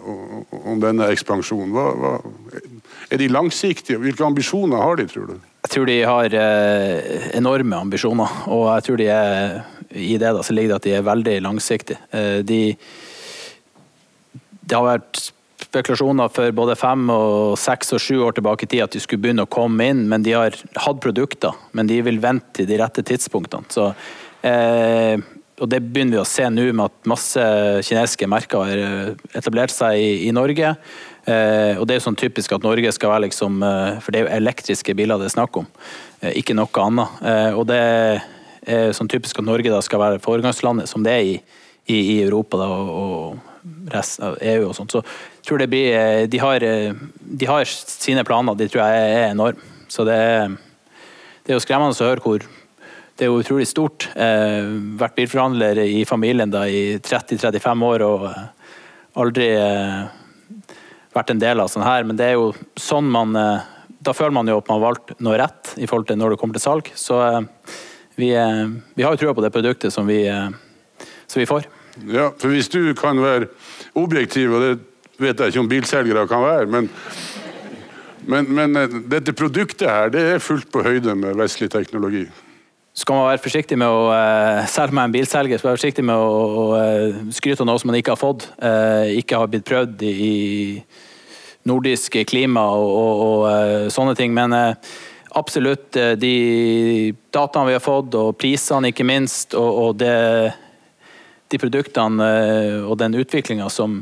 [0.58, 1.72] om denne ekspansjonen?
[1.72, 2.12] Hva, hva,
[3.08, 4.00] er de langsiktige?
[4.02, 5.38] Hvilke ambisjoner har de, tror du?
[5.64, 9.58] Jeg tror de har eh, enorme ambisjoner, og jeg tror de er
[9.90, 12.00] i det da, så ligger det at de er veldig langsiktige.
[12.12, 12.62] Eh, de,
[14.60, 15.22] det har vært
[15.68, 19.24] spekulasjoner for både fem, og seks og sju år tilbake i tid at de skulle
[19.24, 21.56] begynne å komme inn, men de har hatt produkter.
[21.76, 23.68] Men de vil vente til de rette tidspunktene.
[23.72, 23.90] Så
[24.46, 25.18] eh,
[25.58, 27.44] og det begynner vi å se nå med at masse
[27.82, 30.76] kinesiske merker har eh, etablert seg i, i Norge.
[31.28, 34.20] Eh, og det er jo sånn typisk at Norge skal være liksom eh, For det
[34.20, 35.66] er jo elektriske biler det er snakk om,
[36.22, 37.18] eh, ikke noe annet.
[37.58, 37.82] Og det
[38.68, 41.34] er sånn typisk at Norge da skal være foregangslandet som det er i,
[41.88, 44.94] i, i Europa da, og, og resten av EU og sånt.
[44.94, 49.10] Så jeg tror det blir eh, de har, de har sine planer, de tror jeg
[49.10, 49.74] er enorme.
[49.88, 50.54] Så det er,
[51.44, 52.44] det er jo skremmende å høre hvor
[53.18, 54.06] det er jo utrolig stort.
[54.14, 54.68] Eh,
[55.00, 58.44] vært bilforhandler i familien da i 30-35 år og eh,
[59.18, 60.04] aldri eh,
[61.16, 62.06] vært en del av sånn her.
[62.06, 65.16] Men det er jo sånn man eh, Da føler man jo at man har valgt
[65.18, 66.92] noe rett i forhold til når det kommer til salg.
[66.94, 67.40] Så eh,
[68.18, 70.24] vi, eh, vi, har jo trua på det produktet som vi,
[71.26, 71.68] som vi får.
[72.10, 73.46] Ja, for hvis du kan være
[73.94, 74.74] objektiv, og det
[75.18, 76.90] vet jeg ikke om bilselgere kan være, men
[78.28, 78.74] men, men
[79.08, 82.26] dette produktet her, det er fullt på høyde med vestlig teknologi
[82.98, 86.04] skal man være forsiktig med å uh, selge meg en bilselger, skal man være forsiktig
[86.08, 88.48] med å, skryte av noe som man ikke har fått,
[89.14, 94.34] ikke har blitt prøvd i, i nordisk klima og, og, og sånne ting.
[94.34, 94.50] Men
[95.36, 96.34] absolutt de
[97.34, 100.14] dataene vi har fått, og prisene ikke minst, og, og det,
[101.48, 102.28] de produktene
[102.84, 104.00] og den utviklinga som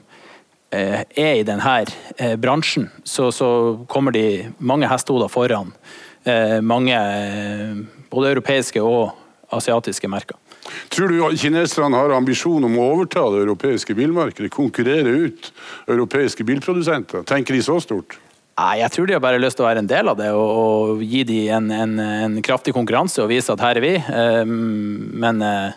[0.70, 1.76] er i denne
[2.42, 3.48] bransjen, så, så
[3.88, 5.70] kommer de mange hestehoder foran
[6.62, 6.96] mange
[8.10, 9.12] både europeiske og
[9.54, 10.36] asiatiske merker.
[10.90, 14.50] Tror du kineserne har ambisjon om å overta det europeiske bilmarkedet?
[14.54, 15.52] Konkurrere ut
[15.86, 17.22] europeiske bilprodusenter?
[17.28, 18.18] Tenker de så stort?
[18.56, 20.60] Nei, Jeg tror de har bare lyst til å være en del av det og,
[20.60, 23.90] og gi dem en, en, en, kraftig konkurranse og vise at her er vi.
[24.00, 25.74] Ehm, men eh,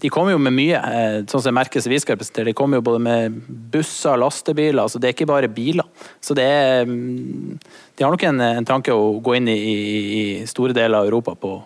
[0.00, 2.48] de kommer jo med mye, eh, sånn som merket vi skal representere.
[2.48, 3.36] De kommer jo både med
[3.72, 4.80] busser, lastebiler.
[4.86, 5.84] altså Det er ikke bare biler.
[6.24, 9.76] Så det er De har nok en, en tanke å gå inn i, i,
[10.20, 11.58] i, store deler av Europa på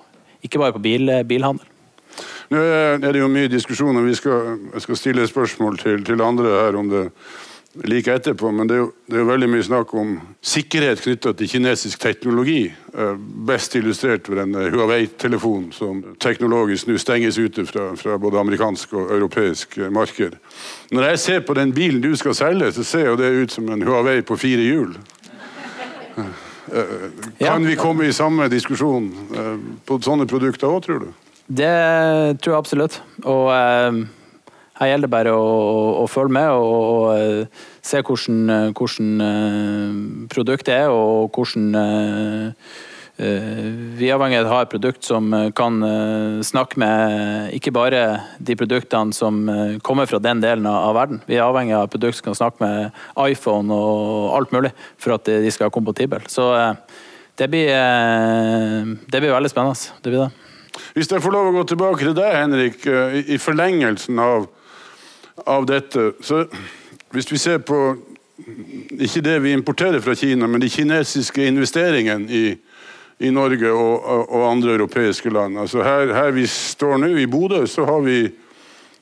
[0.43, 1.67] ikke bare på bil, bilhandel.
[2.51, 4.03] Nå er det jo mye diskusjoner.
[4.03, 7.05] Vi skal, jeg skal stille spørsmål til, til andre her om det
[7.75, 11.33] like etterpå, men det er, jo, det er jo veldig mye snakk om sikkerhet knytta
[11.39, 12.65] til kinesisk teknologi.
[12.95, 13.15] Eh,
[13.47, 19.15] best illustrert ved en Huawei-telefon som teknologisk nå stenges ute fra, fra, både amerikansk og
[19.15, 20.37] europeisk marked.
[20.91, 23.71] Når jeg ser på den bilen du skal selge, så ser jo det ut som
[23.71, 24.95] en Huawei på fire hjul.
[26.75, 26.85] Eh,
[27.39, 29.57] kan vi komme i samme diskusjon eh,
[29.87, 31.11] på sånne produkter òg, tror du?
[31.51, 31.71] Det
[32.43, 33.01] tror jeg absolutt.
[33.27, 34.03] Og eh,
[34.81, 40.29] her gjelder det bare å, å, å følge med og, og, eh, se hvordan, hvordan
[40.33, 41.75] produktet er, og hvordan
[43.21, 45.75] vi er avhengig av å ha et produkt som kan
[46.47, 47.99] snakke med ikke bare
[48.41, 49.43] de produktene som
[49.85, 51.21] kommer fra den delen av verden.
[51.29, 55.19] Vi er avhengig av et produkt som kan snakke med iPhone og alt mulig for
[55.19, 56.23] at de skal være kompatible.
[56.33, 56.49] Så
[57.37, 57.69] det blir,
[59.05, 60.01] det blir veldig spennende.
[60.01, 60.31] Det blir det.
[60.95, 62.89] Hvis jeg får lov å gå tilbake til deg, Henrik,
[63.21, 64.49] i forlengelsen av,
[65.47, 66.13] av dette.
[66.21, 66.45] Så
[67.11, 67.97] hvis vi ser på
[69.01, 72.45] ikke det vi importerer fra Kina, men de kinesiske investeringene i,
[73.21, 75.59] i Norge og, og, andre europeiske land.
[75.61, 78.23] Altså her, her vi står nå, i Bodø, så har vi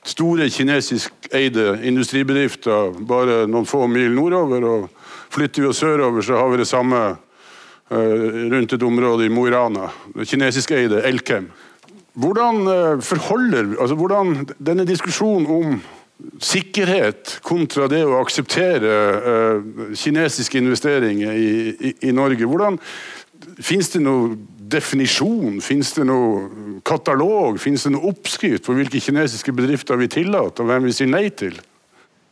[0.07, 4.63] store kinesiskeide industribedrifter bare noen få mil nordover.
[4.63, 4.89] og
[5.29, 9.45] Flytter vi oss sørover, så har vi det samme uh, rundt et område i Mo
[9.47, 9.91] i Rana.
[10.23, 11.51] Kinesiskeide Elkem.
[12.19, 15.79] Hvordan uh, forholder altså hvordan denne diskusjonen om
[16.43, 22.47] sikkerhet kontra det å akseptere uh, kinesiske investeringer i, i, i Norge.
[22.47, 22.79] Hvordan
[23.63, 24.33] Fins det noen
[24.71, 30.63] definisjon, fins det noen katalog, fins det noen oppskrift på hvilke kinesiske bedrifter vi tillater,
[30.63, 31.55] og hvem vi sier nei til?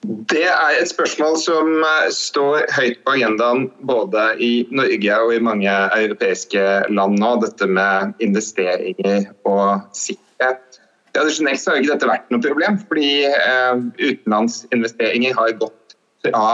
[0.04, 5.42] Det er et spørsmål som eh, står høyt på agendaen både i Norge og i
[5.44, 10.67] mange europeiske land nå, dette med investeringer og sikkerhet.
[11.16, 16.48] Tradisjonelt har ikke dette vært noe problem, fordi eh, utenlandsinvesteringer har gått fra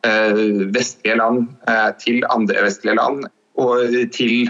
[0.00, 1.42] vestlige land
[2.00, 3.26] til andre vestlige land
[3.60, 3.82] og
[4.16, 4.48] til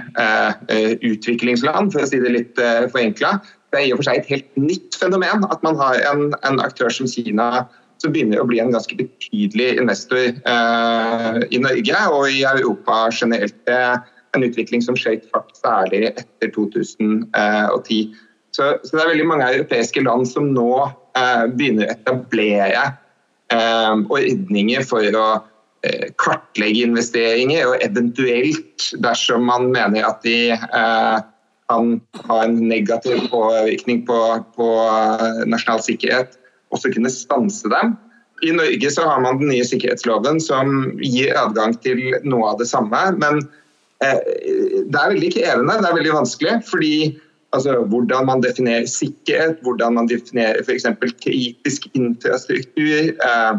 [1.03, 2.61] utviklingsland, for å si det litt
[2.93, 3.33] forenkla.
[3.75, 6.63] Det er i og for seg et helt nytt fenomen at man har en, en
[6.63, 7.65] aktør som Kina
[8.01, 13.57] som begynner å bli en ganske betydelig investor eh, i Norge og i Europa generelt.
[13.69, 14.01] Det er
[14.37, 18.01] en utvikling som skjøt fart særlig etter 2010.
[18.51, 20.71] Så, så, det er veldig mange europeiske land som nå
[21.19, 22.85] eh, begynner å etablere
[23.55, 25.27] eh, ordninger for å
[25.87, 31.19] eh, kartlegge investeringer, og eventuelt, dersom man mener at de eh,
[31.71, 34.19] kan ha en negativ påvirkning på,
[34.59, 36.35] på eh, nasjonal sikkerhet,
[36.75, 37.95] også kunne stanse dem.
[38.47, 42.71] I Norge så har man den nye sikkerhetsloven som gir adgang til noe av det
[42.71, 43.01] samme.
[43.21, 43.43] Men
[44.03, 44.21] eh,
[44.87, 46.55] det er veldig krevende, det er veldig vanskelig.
[46.71, 46.95] fordi
[47.53, 50.87] altså, Hvordan man definerer sikkerhet, hvordan man definerer f.eks.
[51.25, 53.13] kritisk infrastruktur.
[53.15, 53.55] Eh,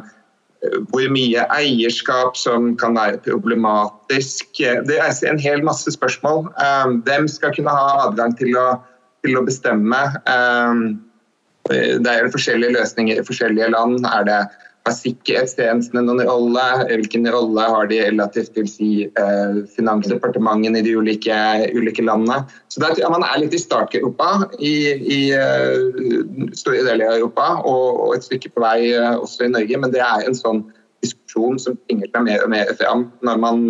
[0.62, 4.60] hvor mye eierskap som kan være problematisk.
[4.60, 6.52] Det reiser en hel masse spørsmål.
[6.54, 8.68] Eh, hvem skal kunne ha adgang til å,
[9.26, 10.02] til å bestemme?
[10.30, 10.84] Eh,
[11.72, 14.06] det er jo forskjellige løsninger i forskjellige land.
[14.06, 14.42] Er det
[14.88, 16.64] har sikkerhetstjenestene noen rolle?
[16.90, 21.38] Hvilken rolle har de relativt til si, eh, finansdepartementene i de ulike,
[21.78, 22.42] ulike landene?
[22.68, 27.48] Så der, ja, Man er litt i startgropa i, i uh, store deler av Europa,
[27.62, 29.78] og, og, et stykke på vei uh, også i Norge.
[29.78, 30.64] Men det er en sånn
[31.02, 33.66] diskusjon som tvinger seg mer og mer fram når man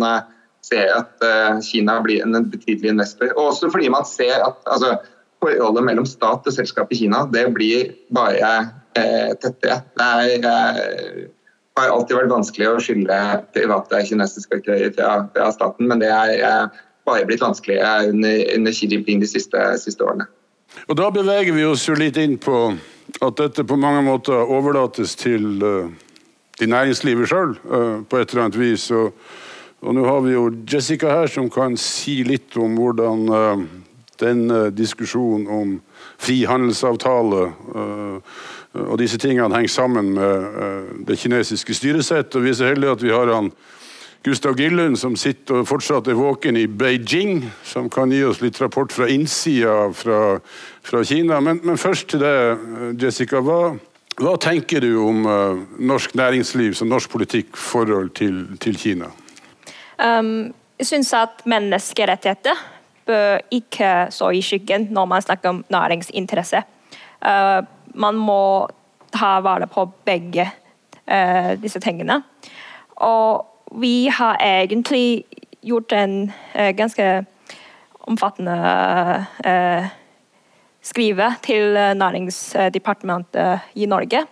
[0.62, 1.24] ser at
[1.64, 3.32] Kina blir en betydelig investor.
[3.34, 4.94] Og også fordi man ser at altså,
[5.42, 8.52] forholdet mellom stat og selskap i Kina det blir bare
[8.98, 9.82] eh, tettere.
[9.96, 11.28] Det er, eh,
[11.76, 13.18] har alltid vært vanskelig å skylde
[13.56, 18.76] private kinesiske aktører fra, fra, staten, men det er eh, bare blitt vanskeligere under, under
[18.76, 20.28] Xi Jinping de siste, siste, årene.
[20.88, 22.74] Og Da beveger vi oss jo litt inn på
[23.20, 25.60] at dette på mange måter overlates til,
[26.56, 27.56] til næringslivet sjøl,
[28.08, 28.86] på et eller annet vis.
[28.90, 29.12] Og,
[29.82, 33.26] og nå har vi jo Jessica her som kan si litt om hvordan
[34.22, 35.74] den diskusjonen om
[36.22, 37.44] frihandelsavtale
[38.72, 42.34] og disse tingene henger sammen med uh, det kinesiske styresett.
[42.36, 43.52] Og vi er så heldige at vi har han
[44.24, 48.60] Gustav Gillund som sitter og fortsatt er våken i Beijing, som kan gi oss litt
[48.62, 50.20] rapport fra innsida fra,
[50.86, 51.40] fra Kina.
[51.42, 52.36] Men, men, først til det,
[53.02, 53.42] Jessica.
[53.42, 53.74] Hva,
[54.22, 55.26] hva tenker du om
[55.82, 59.10] norsk næringsliv som norsk politikk forhold til, til Kina?
[59.98, 62.62] Um, jeg syns at menneskerettigheter
[63.06, 66.62] bør ikke stå i skyggen når man snakker om næringsinteresse.
[67.22, 67.62] Uh,
[67.94, 68.68] man må
[69.12, 70.46] ta vare på begge
[71.06, 72.22] eh, disse tingene.
[73.04, 75.24] Og vi har egentlig
[75.62, 77.24] gjort en eh, ganske
[78.02, 78.56] omfattende
[80.82, 84.24] skrive til Næringsdepartementet i Norge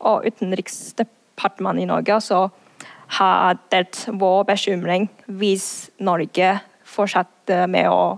[0.00, 2.16] og Utenriksdepartementet i Norge.
[2.24, 2.48] Så
[3.20, 6.54] har delt vår bekymring hvis Norge
[6.86, 8.16] fortsetter med å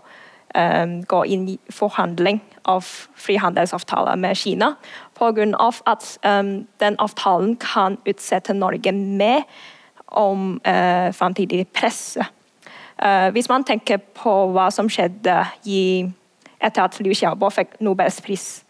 [1.09, 2.85] gå inn i forhandling av
[3.17, 4.75] frihandelsavtaler med Kina.
[5.19, 5.47] Pga.
[5.87, 9.43] at um, den avtalen kan utsette Norge med
[10.07, 12.27] om uh, framtidig presse.
[12.99, 16.05] Uh, hvis man tenker på hva som skjedde i,
[16.61, 18.65] etter at Liu Xiaobo fikk Nobels pris,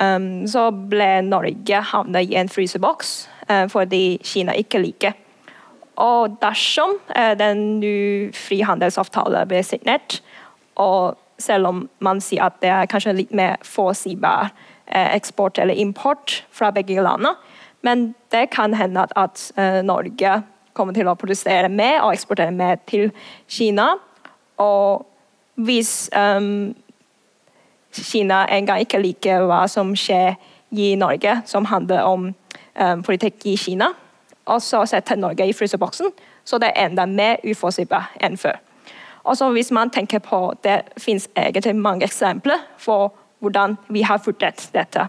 [0.00, 3.28] um, så ble Norge havnet i en fryseboks
[3.72, 5.14] fordi Kina ikke liker
[5.98, 7.82] og dersom eh, den
[8.36, 10.20] frihandelsavtalen blir signert,
[10.78, 14.50] og selv om man sier at det er kanskje litt mer forutsigbar
[14.86, 17.36] eh, eksport eller import fra begge landene,
[17.86, 20.42] men det kan hende at, eh, Norge
[20.74, 23.10] kommer til å produsere mer og eksportere mer til
[23.50, 23.96] Kina.
[24.62, 25.06] Og
[25.58, 26.74] hvis um,
[27.92, 30.36] Kina en gang ikke liker hva som skjer
[30.70, 33.90] i Norge, som handler om um, politikk i Kina,
[34.46, 36.14] og så setter Norge i fryseboksen,
[36.44, 38.60] så det er enda mer uforutsigbart enn før.
[39.28, 44.18] Og så hvis man tenker på, Det finnes egentlig mange eksempler for hvordan vi har
[44.24, 45.08] vurdert dette.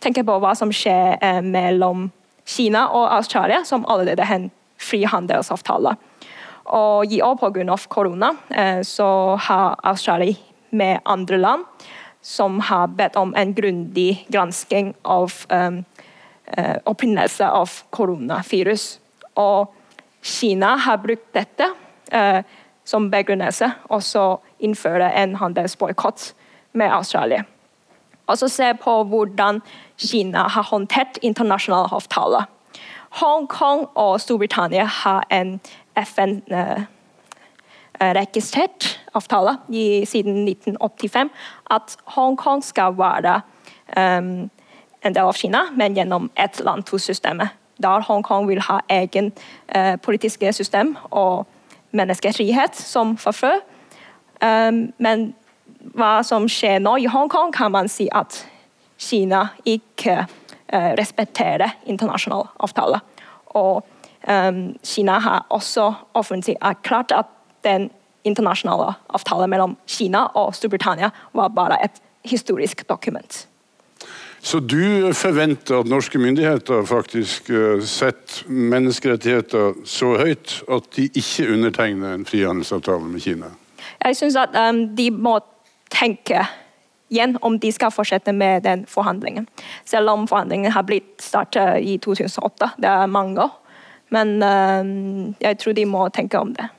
[0.00, 2.10] Tenk på hva som skjer eh, mellom
[2.44, 5.94] Kina og Australia, som allerede har en frihandelsavtale.
[6.66, 7.76] Og I år pga.
[7.88, 10.34] korona eh, så har Australia
[10.70, 11.64] med andre land
[12.22, 15.84] som har bedt om en grundig gransking av um,
[16.84, 18.98] opprinnelse av koronavirus.
[19.34, 19.72] Og
[20.22, 21.70] Kina har brukt dette
[22.12, 22.44] eh,
[22.84, 26.34] som begrunnelse og så innføre en handelsboikott
[26.72, 27.42] med Australia.
[28.26, 29.62] Og så se på hvordan
[29.98, 32.42] Kina har håndtert internasjonale avtaler.
[33.10, 35.60] Hongkong og Storbritannia har en
[35.96, 41.30] FN-registrert eh, avtale i, siden 1985
[41.70, 43.40] at Hongkong skal være
[43.96, 44.50] um,
[45.02, 47.48] en del av Kina, men gjennom ett land, to systemet.
[47.82, 49.32] der Hongkong vil ha egen
[49.76, 51.46] uh, politiske system og
[51.96, 53.60] menneskefrihet som fra før.
[54.40, 55.30] Um, men
[55.96, 58.42] hva som skjer nå i Hongkong, kan man si at
[59.00, 63.04] Kina ikke uh, respekterer internasjonale avtaler.
[63.58, 63.82] Og
[64.28, 67.32] um, Kina har også offentlig erklært at
[67.64, 67.90] den
[68.24, 73.46] internasjonale avtalen mellom Kina og Storbritannia var bare et historisk dokument.
[74.42, 81.50] Så du forventer at norske myndigheter faktisk uh, setter menneskerettigheter så høyt at de ikke
[81.52, 83.52] undertegner en frihandelsavtale med Kina?
[84.00, 85.36] Jeg syns at um, de må
[85.92, 86.46] tenke
[87.10, 89.48] igjen om de skal fortsette med den forhandlingen.
[89.84, 92.72] Selv om forhandlingen har blitt startet i 2008.
[92.80, 93.56] Det er mange år.
[94.10, 96.70] Men um, jeg tror de må tenke om det.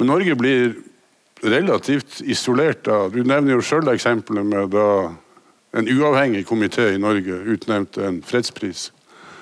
[0.00, 0.74] Men Norge blir
[1.44, 3.06] relativt isolert da.
[3.12, 4.86] Du nevner jo sjøl eksempelet med da
[5.72, 8.92] en uavhengig komité i Norge utnevnte en fredspris.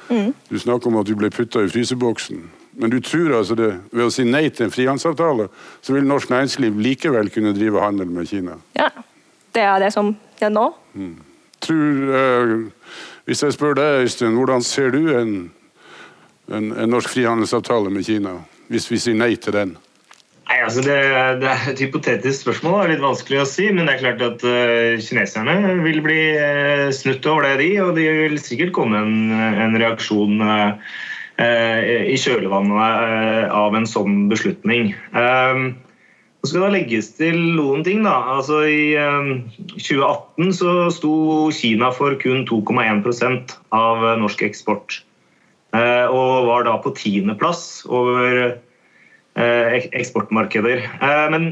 [0.09, 0.33] Mm.
[0.49, 2.43] Du snakker om at du ble putta i fryseboksen.
[2.79, 5.49] Men du tror altså det, ved å si nei til en frihandelsavtale,
[5.83, 8.55] så vil norsk næringsliv likevel kunne drive handel med Kina?
[8.79, 8.91] Ja,
[9.55, 10.69] det er det som er nå.
[10.95, 11.17] Mm.
[11.65, 12.53] Tror, eh,
[13.27, 15.35] hvis jeg spør deg, Øystein, hvordan ser du en,
[16.49, 18.37] en, en norsk frihandelsavtale med Kina,
[18.69, 19.75] hvis vi sier nei til den?
[20.49, 20.97] Nei, altså det,
[21.43, 22.79] det, er et hypotetisk spørsmål.
[22.79, 23.67] Det er litt vanskelig å si.
[23.69, 27.69] Men det er klart at uh, kineserne vil bli uh, snutt over det, de.
[27.85, 30.97] Og de vil sikkert komme en, en reaksjon uh,
[31.39, 34.89] i kjølvannet av en sånn beslutning.
[35.15, 38.01] Så skal det legges til noen ting.
[38.03, 38.17] da.
[38.33, 38.97] Altså I
[39.77, 41.13] 2018 så sto
[41.55, 44.99] Kina for kun 2,1% av norsk eksport.
[45.79, 48.59] Og var da på tiendeplass over
[49.39, 50.85] eksportmarkeder.
[50.85, 51.49] Eh, men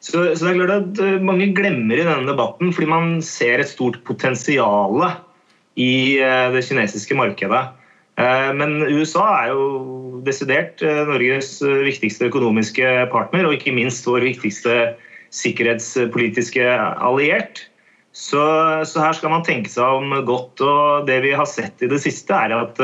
[0.00, 3.60] så, så, det er klart at eh, Mange glemmer i denne debatten fordi man ser
[3.60, 5.04] et stort potensial
[5.80, 6.18] i
[6.52, 7.60] det kinesiske markedet.
[8.18, 14.74] Men USA er jo desidert Norges viktigste økonomiske partner, og ikke minst vår viktigste
[15.32, 16.66] sikkerhetspolitiske
[17.00, 17.62] alliert.
[18.12, 18.42] Så,
[18.84, 20.60] så, her skal man tenke seg om godt.
[20.60, 22.82] og Det vi har sett i det siste, er at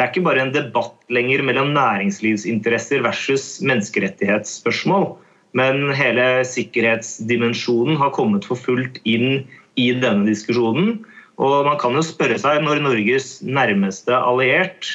[0.00, 5.10] det er ikke bare en debatt lenger mellom næringslivsinteresser versus menneskerettighetsspørsmål,
[5.52, 9.42] men hele sikkerhetsdimensjonen har kommet for fullt inn
[9.76, 11.02] i denne diskusjonen.
[11.36, 14.88] Og man kan jo spørre seg, når Norges nærmeste alliert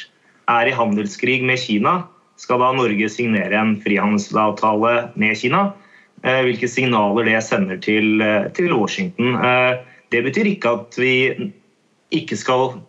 [0.50, 2.00] er i handelskrig med Kina,
[2.42, 5.68] skal da Norge signere en frihandelsavtale med Kina?
[6.26, 9.38] Eh, hvilke signaler det sender til, eh, til Washington.
[9.38, 9.78] Eh,
[10.10, 11.14] det betyr ikke at vi
[12.10, 12.80] ikke skal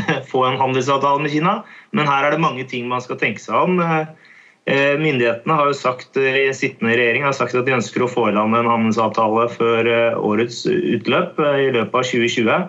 [0.30, 1.58] få en handelsavtale med Kina.
[1.96, 3.80] Men her er det mange ting man skal tenke seg om.
[4.66, 8.28] Eh, myndighetene har jo sagt, eh, sittende regjering har sagt at de ønsker å få
[8.28, 12.66] i land en handelsavtale før eh, årets utløp, i løpet av 2020.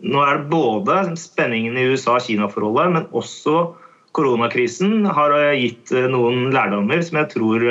[0.00, 3.72] Nå er det både spenningen i USA-Kina-forholdet, men også
[4.16, 7.66] koronakrisen har gitt noen lærdommer som jeg tror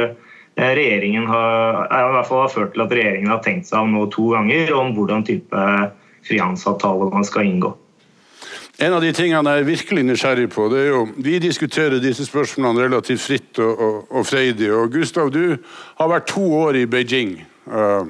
[0.60, 4.04] regjeringen har, i hvert fall har ført til at regjeringen har tenkt seg om nå
[4.12, 5.64] to ganger om hvordan type
[6.28, 7.72] frihandelsavtale man skal inngå.
[8.80, 12.24] En av de tingene jeg er virkelig nysgjerrig på, det er jo Vi diskuterer disse
[12.24, 14.70] spørsmålene relativt fritt og, og, og freidig.
[14.72, 15.58] Og Gustav, du
[16.00, 17.34] har vært to år i Beijing.
[17.68, 18.08] Uh,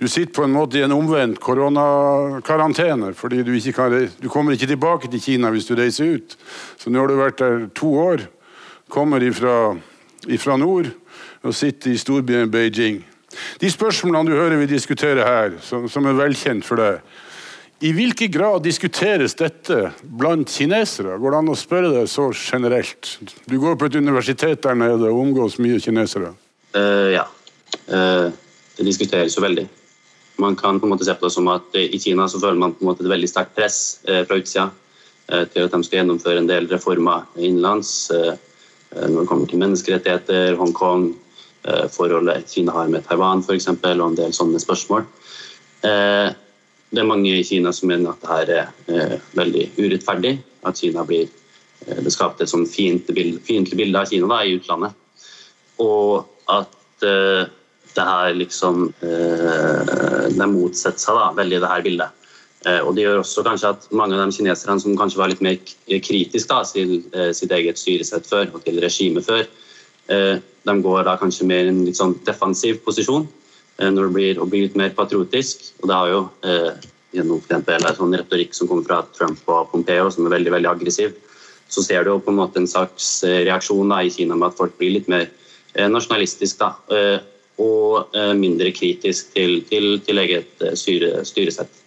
[0.00, 4.56] du sitter på en måte i en omvendt koronakarantene, fordi du, ikke kan, du kommer
[4.56, 6.38] ikke tilbake til Kina hvis du reiser ut.
[6.80, 8.24] Så nå har du vært der to år,
[8.88, 9.76] kommer ifra,
[10.24, 10.88] ifra nord
[11.44, 13.02] og sitter i storbyen Beijing.
[13.60, 17.02] De spørsmålene du hører vi diskuterer her, som, som er velkjent for deg,
[17.80, 21.14] i hvilken grad diskuteres dette blant kinesere?
[21.22, 23.12] Går det an å spørre deg så generelt?
[23.46, 26.32] Du går på et universitet der nede og omgås mye kinesere.
[26.74, 27.24] Uh, ja,
[27.92, 28.26] uh,
[28.78, 29.68] det diskuteres jo veldig.
[30.42, 32.74] Man kan på en måte se på det som at i Kina så føler man
[32.74, 34.68] på en måte et veldig sterkt press fra utsida
[35.50, 41.08] til at de skal gjennomføre en del reformer innenlands når det kommer til menneskerettigheter, Hongkong,
[41.90, 45.08] forholdet Kina har med Taiwan f.eks., og en del sånne spørsmål
[46.90, 50.38] det er mange i Kina som mener at dette er eh, veldig urettferdig.
[50.68, 53.36] At Kina blir eh, Det skapte et sånn fiendtlig
[53.76, 54.96] bilde, av Kina da, i utlandet.
[55.84, 57.44] Og at eh,
[57.94, 62.14] det her liksom eh, Det motsetter seg da, veldig det her bildet.
[62.82, 65.54] Og det gjør også kanskje at mange av de kineserne som kanskje var litt mer
[65.86, 66.96] kritiske til
[67.32, 69.44] sitt eget styresett før og til regimet før,
[70.66, 73.28] de går da kanskje mer i en litt sånn defensiv posisjon
[73.78, 75.68] når det blir, blir litt mer patriotisk.
[75.82, 79.72] Og det har jo eh, gjennom for en sånn retorikk som kommer fra Trump og
[79.72, 81.16] Pompeo, som er veldig veldig aggressiv,
[81.68, 84.50] så ser du jo på en måte en slags eh, reaksjon da, i Kina med
[84.50, 85.26] at folk blir litt mer
[85.74, 87.18] eh, nasjonalistisk eh,
[87.58, 91.84] og eh, mindre kritisk til, til, til eget styre, styresett.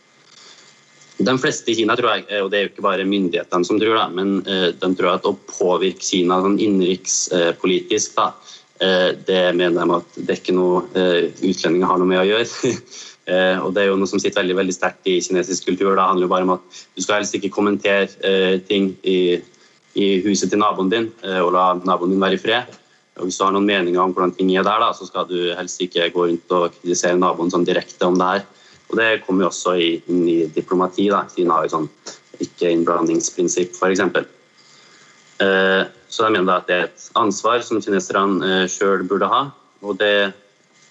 [1.21, 3.93] De fleste i Kina tror jeg, og det er jo ikke bare myndighetene som tror
[3.93, 8.31] det, men de tror at å påvirke Kina sånn innenrikspolitisk, da,
[8.81, 10.81] det mener de at det er ikke noe
[11.45, 12.71] utlendinger har noe med å gjøre.
[13.63, 15.93] og Det er jo noe som sitter veldig veldig sterkt i kinesisk kultur.
[15.93, 19.37] Det handler jo bare om at du skal helst ikke kommentere ting i,
[19.93, 21.11] i huset til naboen din,
[21.43, 22.73] og la naboen din være i fred.
[23.19, 25.51] Og Hvis du har noen meninger om hvordan ting er der, da, så skal du
[25.57, 28.45] helst ikke gå rundt og kritisere naboen sånn direkte om det her.
[28.89, 31.09] Og Det kommer jo også inn i diplomati.
[31.09, 31.89] da, Kina har jo sånn
[32.41, 34.01] ikke-innblandingsprinsipp, f.eks.
[35.41, 39.45] Eh, så jeg mener at det er et ansvar som kineserne eh, sjøl burde ha.
[39.81, 40.33] Og det er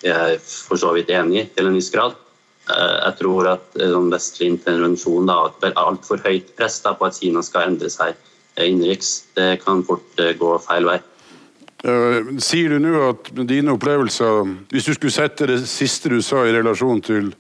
[0.03, 2.17] jeg for så vidt enig i til en viss grad.
[2.71, 3.79] Eh, jeg tror at
[4.11, 8.19] vestlig intervensjon, da, et altfor høyt press da, på at Kina skal endre seg
[8.61, 10.99] innenriks, det kan fort gå feil vei.
[11.81, 16.53] Sier du nå at dine opplevelser Hvis du skulle sette det siste du sa i
[16.53, 17.31] relasjon til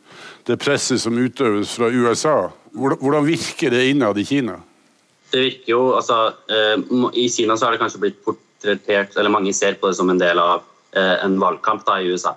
[0.48, 4.56] det presset som utøves fra USA, hvordan virker det innad i Kina?
[5.30, 9.54] Det virker jo, altså uh, I Kina så har det kanskje blitt portrettert, eller mange
[9.56, 10.62] ser på det som en del av
[10.96, 12.36] uh, en valgkamp da i USA.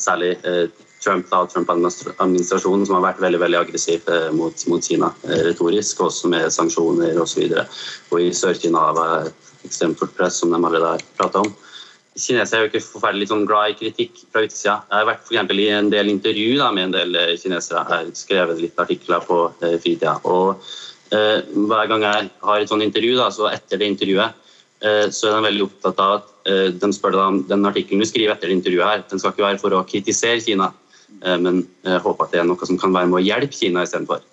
[0.00, 0.30] særlig
[1.04, 6.46] Trump da, Trump-administrasjonen, som har vært veldig veldig aggressiv mot, mot Kina retorisk, også med
[6.54, 7.42] sanksjoner osv.
[7.50, 9.28] Og, så og i Sør-Kina har
[9.66, 11.52] ekstremt fort press, som de allerede har prata om.
[12.12, 14.74] Kinesere er jo ikke forferdelig sånn glad i kritikk fra utsida.
[14.84, 17.80] Jeg har vært for i en del intervju da, med en del eh, kinesere.
[17.80, 20.18] Jeg har skrevet litt artikler på eh, fritida.
[20.28, 20.74] Og eh,
[21.12, 24.38] hver gang jeg har et sånt intervju, da, så etter det intervjuet,
[24.80, 28.00] eh, så er de veldig opptatt av at eh, de spør deg om den artikkelen
[28.00, 30.70] du skriver etter det intervjuet, her, den skal ikke være for å kritisere Kina,
[31.20, 34.24] eh, men håper at det er noe som kan være med å hjelpe Kina istedenfor.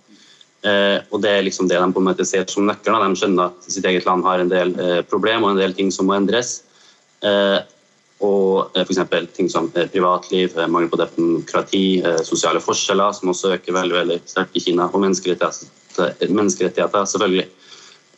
[0.59, 3.13] Eh, og Det er liksom det de på en måte ser som nøkkelen.
[3.13, 5.91] De skjønner at sitt eget land har en del eh, problemer og en del ting
[5.91, 6.61] som må endres.
[7.23, 7.59] Eh,
[8.25, 8.99] og eh, F.eks.
[9.35, 11.83] ting som eh, privatliv, eh, mangel på demokrati,
[12.27, 15.71] sosiale forskjeller, som også øker veldig veldig sterkt i Kina, og menneskerettigheter,
[16.27, 17.47] menneskerettigheter selvfølgelig.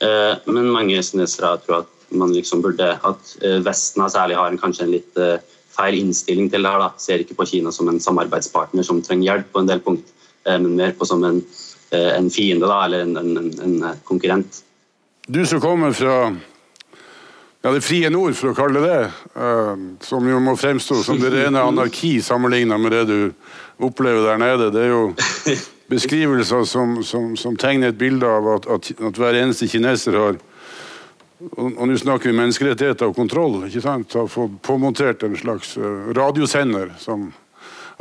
[0.02, 3.34] Men mange kinesere tror at man liksom burde, at
[3.66, 5.20] Vesten særlig har en, kanskje en litt
[5.76, 6.82] feil innstilling til det her.
[6.82, 10.10] da, Ser ikke på Kina som en samarbeidspartner som trenger hjelp på en del punkt,
[10.48, 11.44] men mer på som en
[11.92, 14.64] Eh, en fiende, da, eller en, en, en, konkurrent.
[15.28, 16.36] Du som kommer fra
[17.62, 19.10] ja, det frie nord, for å kalle det det,
[20.08, 24.70] som jo må fremstå som det rene anarki sammenlignet med det du opplever der nede.
[24.72, 25.04] Det er jo
[25.92, 30.40] beskrivelser som, som, som tegner et bilde av at, at, at, hver eneste kineser har
[31.42, 33.64] og, og nå snakker vi menneskerettigheter og kontroll.
[33.66, 37.32] ikke sant, Har fått påmontert en slags uh, radiosender som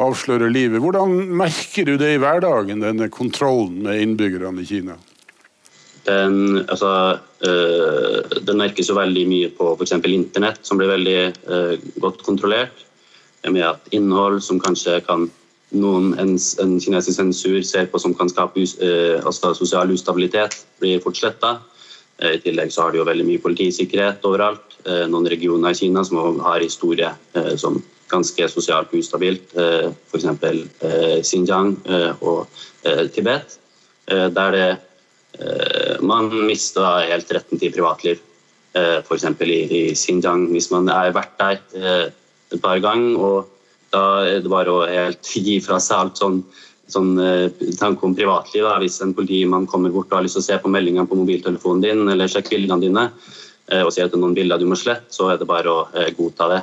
[0.01, 0.80] avslører livet.
[0.80, 4.97] Hvordan merker du det i hverdagen, denne kontrollen med innbyggerne i Kina?
[6.07, 9.99] Den, altså, øh, den merkes jo veldig mye på f.eks.
[10.09, 12.86] internett, som blir veldig øh, godt kontrollert.
[13.45, 15.28] Med at innhold som kanskje kan
[15.77, 20.57] noen en, en kinesisk sensur ser på som kan skape us, eh, altså sosial ustabilitet,
[20.83, 21.59] blir fort sletta.
[22.21, 24.75] I tillegg så har de jo veldig mye politisikkerhet overalt.
[25.09, 27.09] Noen regioner i Kina som har historie
[27.57, 27.79] som
[28.11, 30.27] ganske sosialt ustabilt, eh, f.eks.
[30.27, 32.47] Eh, Xinjiang eh, og
[33.14, 33.59] Tibet,
[34.09, 34.68] der det,
[36.01, 38.23] man mister helt retten til privatliv.
[38.73, 39.27] F.eks.
[39.45, 43.59] I, i Xinjiang, hvis man har vært der et par ganger, og
[43.91, 46.43] da er det bare å helt gi fra seg alt sånn
[46.91, 47.12] sånn
[47.78, 48.64] tanke om privatliv.
[48.66, 48.72] Da.
[48.82, 51.84] Hvis en politimann kommer bort og har lyst til å se på meldingene på mobiltelefonen
[51.84, 53.05] din eller sjekke bildene dine,
[53.78, 55.84] og sier at det er noen bilder du må slette, så er det bare å
[56.16, 56.59] godta det.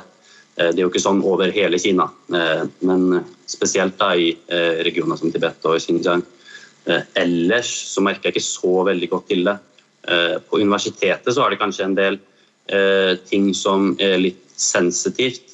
[0.58, 4.82] Eh, det er jo ikke sånn over hele Kina, eh, men spesielt da i eh,
[4.86, 6.24] regioner som Tibet og Xinjiang.
[7.20, 9.52] Ellers så merker jeg ikke så veldig godt til det.
[10.48, 12.14] På universitetet så er det kanskje en del
[13.28, 15.47] ting som er litt sensitivt,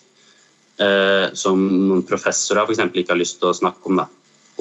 [0.75, 2.81] som noen professorer f.eks.
[2.91, 4.01] ikke har lyst til å snakke om.
[4.01, 4.09] Da.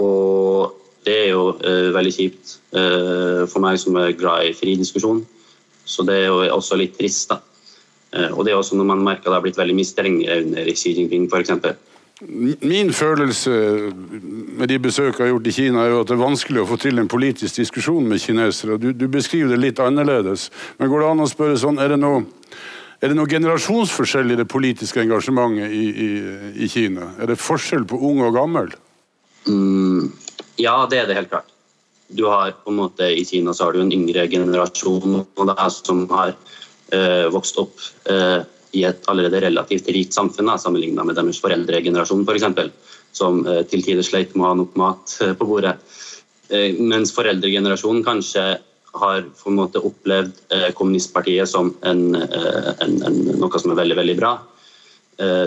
[0.04, 0.76] Og
[1.08, 1.48] det er jo
[1.96, 5.24] veldig kjipt for meg som er glad i fri diskusjon.
[5.86, 7.34] Så det er jo også litt trist.
[7.34, 7.40] da.
[8.14, 10.70] Eh, og det er også når man merker det har blitt veldig mye strengere under
[10.78, 11.54] Xi Jinping f.eks.
[12.62, 13.52] Min følelse
[13.92, 16.68] med de besøkene jeg har gjort i Kina, er jo at det er vanskelig å
[16.70, 18.78] få til en politisk diskusjon med kinesere.
[18.78, 20.46] Du, du beskriver det litt annerledes.
[20.78, 22.22] Men går det an å spørre sånn, er det noe,
[23.04, 26.10] er det noen generasjonsforskjell i det politiske engasjementet i, i,
[26.56, 27.10] i, Kina?
[27.20, 28.72] Er det forskjell på ung og gammel?
[29.44, 30.08] Mm,
[30.62, 31.52] ja, det er det helt klart.
[32.08, 35.56] Du har på en måte I Kina så har du en yngre generasjon og det
[35.60, 37.84] er som har øh, vokst opp
[38.14, 38.40] øh,
[38.74, 42.72] i et allerede relativt rikt samfunn sammenlignet med deres foreldregenerasjon f.eks., for
[43.14, 45.76] som øh, til tider sleit med å ha nok mat på bordet.
[46.80, 48.44] Mens foreldregenerasjonen kanskje
[48.94, 50.38] har på en måte opplevd
[50.78, 54.34] kommunistpartiet som en, en, en, noe som er veldig, veldig bra.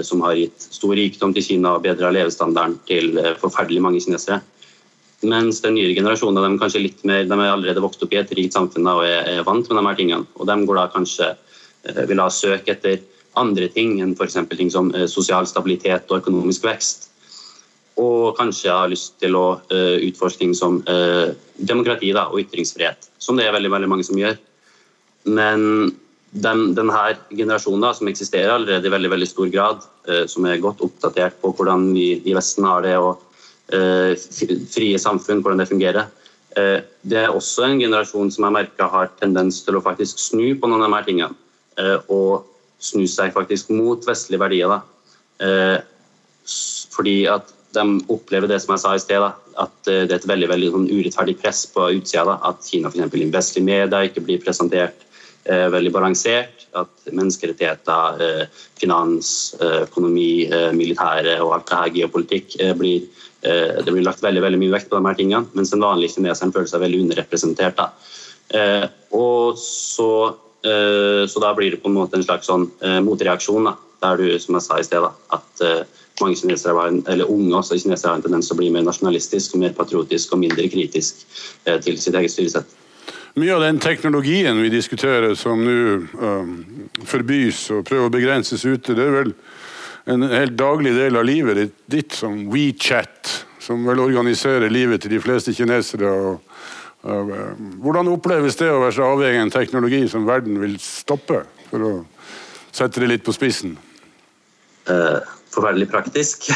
[0.06, 4.40] Som har gitt stor rikdom til Kina og bedra levestandarden til forferdelig mange kinesere.
[5.24, 8.32] Mens den nyere generasjonen de, kanskje litt mer, de er allerede vokst opp i et
[8.36, 10.28] rikt samfunn og er, er, vant med de her tingene.
[10.36, 13.00] Og de går da kanskje eh, vil ha søk etter
[13.40, 14.36] andre ting enn f.eks.
[14.52, 17.08] ting som eh, sosial stabilitet og økonomisk vekst.
[17.96, 23.08] Og kanskje har lyst til å uh, utforske ting som uh, demokrati da, og ytringsfrihet,
[23.18, 24.36] som det er veldig, veldig mange som gjør.
[25.32, 25.94] Men
[26.36, 30.60] den, denne generasjonen da, som eksisterer allerede i veldig, veldig stor grad, uh, som er
[30.60, 33.22] godt oppdatert på hvordan vi i Vesten har det, og
[33.66, 36.04] frie samfunn, hvordan det fungerer,
[36.54, 40.70] det er også en generasjon som jeg merker har tendens til å faktisk snu på
[40.70, 41.34] noen av de her tingene.
[42.06, 42.46] Og
[42.78, 44.70] snu seg faktisk mot vestlige verdier.
[44.70, 44.78] Da.
[46.94, 50.20] Fordi at de opplever det som jeg sa i sted, da, at eh, det er
[50.20, 52.38] et veldig, veldig sånn urettferdig press på utsida.
[52.48, 53.16] At Kina f.eks.
[53.16, 55.04] i vestlige medier ikke blir presentert
[55.44, 56.66] eh, veldig balansert.
[56.76, 59.28] At menneskerettigheter, eh, finans,
[59.60, 63.06] eh, økonomi, eh, militære og alt det her, geopolitikk, blir,
[63.46, 65.46] det blir lagt veldig, veldig mye vekt på de her tingene.
[65.54, 67.78] Mens den vanlige kineseren føler seg veldig underrepresentert.
[67.78, 68.88] Da.
[69.14, 70.08] og så
[70.66, 73.68] Eh, så da blir det på en måte en slags sånn eh, motreaksjon.
[73.68, 75.06] Da, der du, som jeg sa i sted,
[75.36, 78.70] at eh, mange kinesere var, eller unge også kinesere har en tendens til å bli
[78.74, 81.24] mer nasjonalistisk, mer patriotisk og mindre kritisk
[81.84, 82.76] til sitt eget styresett.
[83.36, 85.76] Mye av den teknologien vi diskuterer som nå
[86.16, 86.54] um,
[87.04, 89.34] forbys og prøver å begrenses ute, det er vel
[90.08, 95.20] en helt daglig del av livet ditt, som WeChat, som vel organiserer livet til de
[95.20, 96.08] fleste kinesere.
[96.08, 96.40] og
[97.06, 97.32] Eh,
[97.82, 101.84] hvordan oppleves det å være så avhengig av en teknologi som verden vil stoppe, for
[101.86, 101.92] å
[102.74, 103.76] sette det litt på spissen?
[104.86, 105.18] Uh,
[105.56, 106.46] forferdelig praktisk.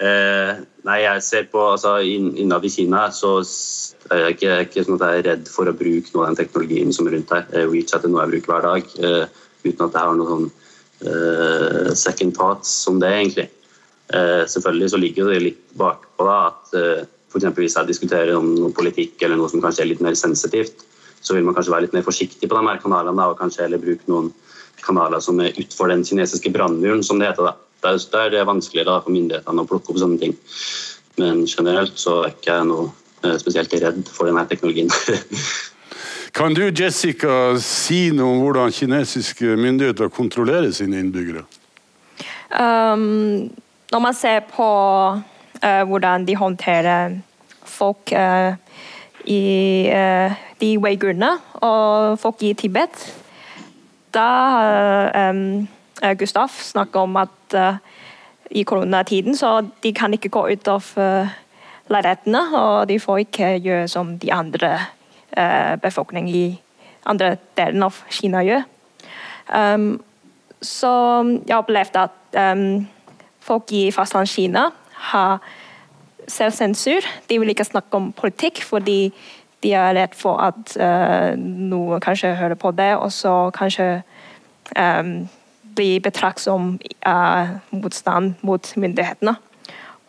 [0.00, 0.56] uh,
[0.88, 3.36] nei, jeg ser på altså, Innad i Kina så
[4.10, 6.40] er jeg ikke, ikke sånn at jeg er redd for å bruke noe av den
[6.42, 7.46] teknologien som er rundt her.
[7.54, 8.92] Uh, WeChat er noe jeg bruker hver dag,
[9.60, 10.50] uten at jeg har noen sånn
[11.96, 13.46] second thoughts som det, egentlig.
[14.52, 16.74] selvfølgelig så ligger det litt bakpå da, at
[17.30, 17.46] F.eks.
[17.56, 20.84] hvis jeg diskuterer om noe politikk eller noe som kanskje er litt mer sensitivt,
[21.20, 23.82] så vil man kanskje være litt mer forsiktig på de her kanalene og kanskje heller
[23.82, 24.32] bruke noen
[24.84, 27.50] kanaler som er utenfor den kinesiske brannmuren, som det heter.
[27.50, 27.56] da.
[27.82, 30.34] Der er det vanskeligere for myndighetene å plukke opp sånne ting.
[31.20, 32.90] Men generelt så er ikke jeg noe
[33.24, 34.92] eh, spesielt redd for denne teknologien.
[36.38, 41.46] kan du Jessica, si noe om hvordan kinesiske myndigheter kontrollerer sine innbyggere?
[42.50, 43.50] Um,
[43.92, 44.68] når man ser på
[45.16, 47.18] uh, hvordan de håndterer
[47.64, 48.54] folk uh,
[49.24, 49.42] i
[49.92, 51.32] uh, de uigurene
[51.64, 53.06] og folk i Tibet.
[54.14, 55.68] Da har um,
[56.18, 57.56] Gustav snakket om at
[58.50, 60.86] i koronatiden så de kan ikke gå ut av
[61.90, 64.72] leilighetene, og de får ikke gjøre som de andre
[65.82, 66.46] befolkningen i
[67.06, 68.64] andre delen av Kina gjør.
[69.54, 70.00] Um,
[70.62, 70.92] så
[71.48, 72.86] jeg opplevde at um,
[73.40, 74.68] folk i fastlandskina
[75.10, 75.40] har
[76.30, 77.06] selvsensur.
[77.28, 79.10] De vil ikke snakke om politikk fordi
[79.62, 84.02] de er redd for at uh, noen kanskje hører på det, og så kanskje
[84.78, 85.28] um,
[85.76, 89.34] bli betraktet som uh, motstand mot myndighetene.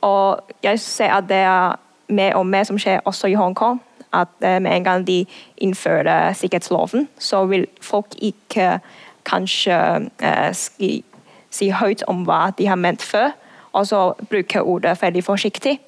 [0.01, 1.75] Og jeg ser at det er
[2.09, 3.81] mer og mer som skjer også i Hongkong.
[4.13, 5.25] At uh, med en gang de
[5.57, 8.79] innfører sikkerhetsloven, så vil folk ikke
[9.25, 10.09] kanskje
[10.57, 11.03] si,
[11.49, 13.29] si høyt om hva de har ment før
[13.73, 15.79] og så bruke ordet veldig forsiktig.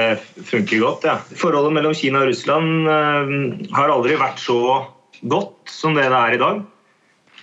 [0.49, 1.05] funker godt.
[1.05, 1.19] Ja.
[1.37, 4.87] Forholdet mellom Kina og Russland eh, har aldri vært så
[5.21, 6.65] godt som det det er i dag.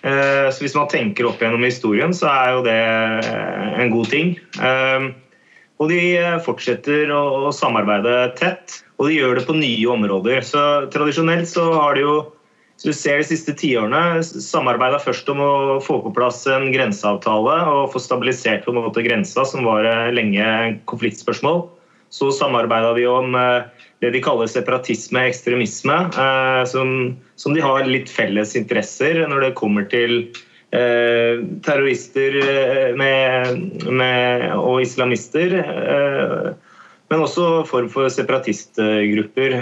[0.01, 2.82] Eh, så hvis man tenker opp gjennom historien, så er jo det
[3.30, 4.34] eh, en god ting.
[5.78, 6.01] Eh, og de
[6.45, 10.41] fortsetter å samarbeide tett, og de gjør det på nye områder.
[10.41, 12.17] Så Tradisjonelt så har de jo
[12.78, 17.55] så du ser de siste tiårene samarbeida først om å få på plass en grenseavtale
[17.71, 20.45] og få stabilisert på en måte grensa, som var lenge
[20.86, 21.63] konfliktspørsmål.
[22.13, 23.34] Så samarbeida de om
[24.03, 29.57] det de kaller separatisme og ekstremisme, eh, som, de har litt felles interesser når det
[29.57, 30.43] kommer til eh,
[31.63, 35.53] terrorister eh, med, med, og islamister.
[35.63, 36.47] Eh,
[37.07, 39.53] men også form for separatistgrupper.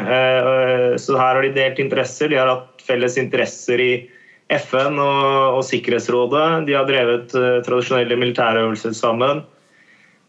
[0.97, 2.31] Så her har de delt interesser.
[2.31, 3.91] De har hatt felles interesser i
[4.49, 6.65] FN og, og Sikkerhetsrådet.
[6.65, 7.29] De har drevet
[7.67, 9.43] tradisjonelle militærøvelser sammen.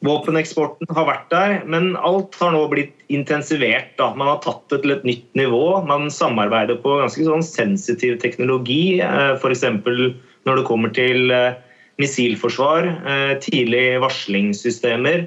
[0.05, 3.95] Våpeneksporten har vært der, men alt har nå blitt intensivert.
[3.97, 4.11] Da.
[4.12, 5.62] Man har tatt det til et nytt nivå.
[5.89, 9.64] Man samarbeider på ganske sånn sensitiv teknologi, f.eks.
[10.47, 11.32] når det kommer til
[12.01, 12.88] missilforsvar,
[13.42, 15.26] tidlig varslingssystemer,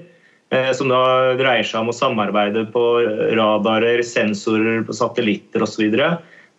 [0.74, 1.02] som da
[1.38, 2.84] dreier seg om å samarbeide på
[3.38, 5.90] radarer, sensorer, på satellitter osv.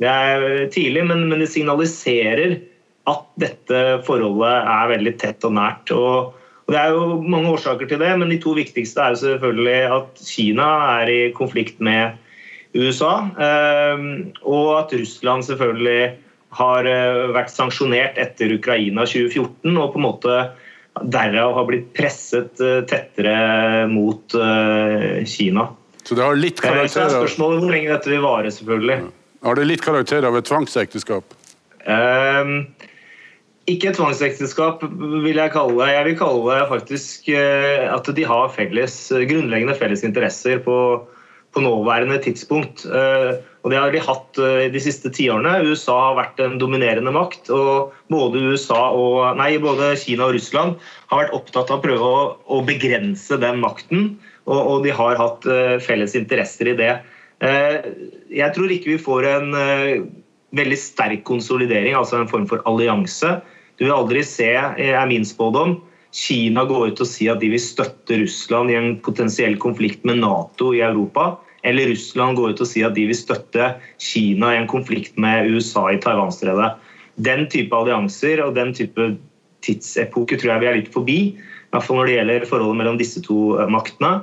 [0.01, 2.59] Det er tidlig, men, det signaliserer
[3.11, 5.91] at dette forholdet er veldig tett og nært.
[5.91, 9.79] og Det er jo mange årsaker til det, men de to viktigste er jo selvfølgelig
[9.99, 12.19] at Kina er i konflikt med
[12.79, 13.15] USA,
[14.47, 16.13] og at Russland selvfølgelig
[16.59, 16.87] har
[17.35, 20.39] vært sanksjonert etter Ukraina 2014 og på en måte
[21.15, 22.59] derav har blitt presset
[22.91, 24.35] tettere mot
[25.31, 25.69] Kina.
[26.03, 27.21] Så det har litt karakter av...
[27.23, 28.99] Spørsmålet hvor lenge dette vil vare, selvfølgelig.
[29.47, 31.37] Har det litt karakter av et tvangsekteskap?
[31.87, 32.57] Um,
[33.71, 34.83] ikke et tvangsekteskap,
[35.25, 35.95] vil jeg kalle det.
[35.95, 38.97] Jeg vil kalle det faktisk at de har felles,
[39.31, 40.77] grunnleggende felles interesser på,
[41.55, 42.85] på nåværende tidspunkt.
[42.87, 44.39] Og Det har de hatt
[44.73, 45.67] de siste tiårene.
[45.67, 47.51] USA har vært en dominerende makt.
[47.51, 50.79] og Både, og, nei, både Kina og Russland
[51.11, 54.15] har vært opptatt av å prøve å, å begrense den makten.
[54.47, 55.51] Og, og, de har hatt
[55.83, 56.95] felles interesser i det.
[57.43, 59.53] Jeg tror ikke vi får en
[60.57, 63.39] veldig sterk konsolidering, altså en form for allianse.
[63.79, 65.79] Du vil aldri se, er min spådom,
[66.13, 70.21] Kina gå ut og si at de vil støtte Russland i en potensiell konflikt med
[70.25, 71.37] Nato i Europa.
[71.63, 75.51] Eller Russland går ut og sier at de vil støtte Kina i en konflikt med
[75.53, 76.73] USA i Taiwanstredet.
[77.21, 79.13] Den type allianser og den type
[79.65, 81.19] tidsepoke tror jeg vi er litt forbi.
[81.37, 84.21] I hvert fall når det gjelder forholdet mellom disse to maktene.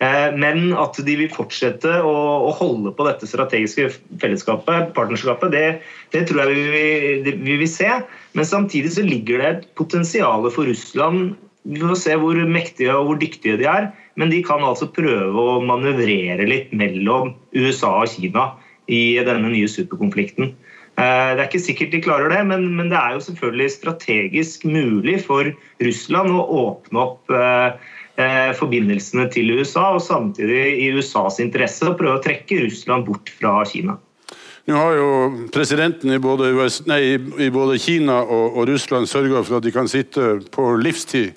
[0.00, 3.86] Men at de vil fortsette å, holde på dette strategiske
[4.20, 5.66] fellesskapet, partnerskapet, det,
[6.12, 7.90] det tror jeg vi, vi, vil se.
[8.34, 11.36] Men samtidig så ligger det et potensial for Russland.
[11.64, 13.88] Vi får se hvor mektige og hvor dyktige de er.
[14.20, 18.50] Men de kan altså prøve å manøvrere litt mellom USA og Kina
[18.90, 20.52] i denne nye superkonflikten.
[20.94, 25.16] Det er ikke sikkert de klarer det, men, men det er jo selvfølgelig strategisk mulig
[25.24, 25.48] for
[25.82, 27.34] Russland å åpne opp
[28.14, 33.56] forbindelsene til USA, og samtidig i USAs interesse å prøve å trekke Russland bort fra
[33.66, 33.96] Kina.
[34.64, 35.08] Nå har jo
[35.52, 39.72] presidenten i både, US, nei, i både Kina og, og Russland sørga for at de
[39.74, 41.34] kan sitte på livstid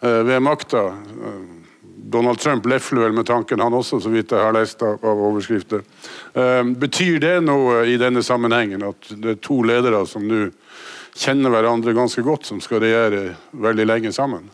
[0.00, 0.86] eh, ved makta.
[2.10, 5.20] Donald Trump lefler vel med tanken, han også, så vidt jeg har lest av, av
[5.28, 5.84] overskrifter.
[6.32, 10.46] Eh, betyr det noe i denne sammenhengen, at det er to ledere som nå
[11.20, 14.48] kjenner hverandre ganske godt, som skal regjere veldig lenge sammen?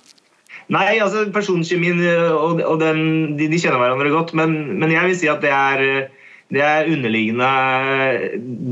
[0.73, 2.01] Nei, altså personkjemien
[2.35, 5.53] og, og den, de, de, kjenner hverandre godt, men, men, jeg vil si at det
[5.55, 6.09] er,
[6.55, 7.51] det er underliggende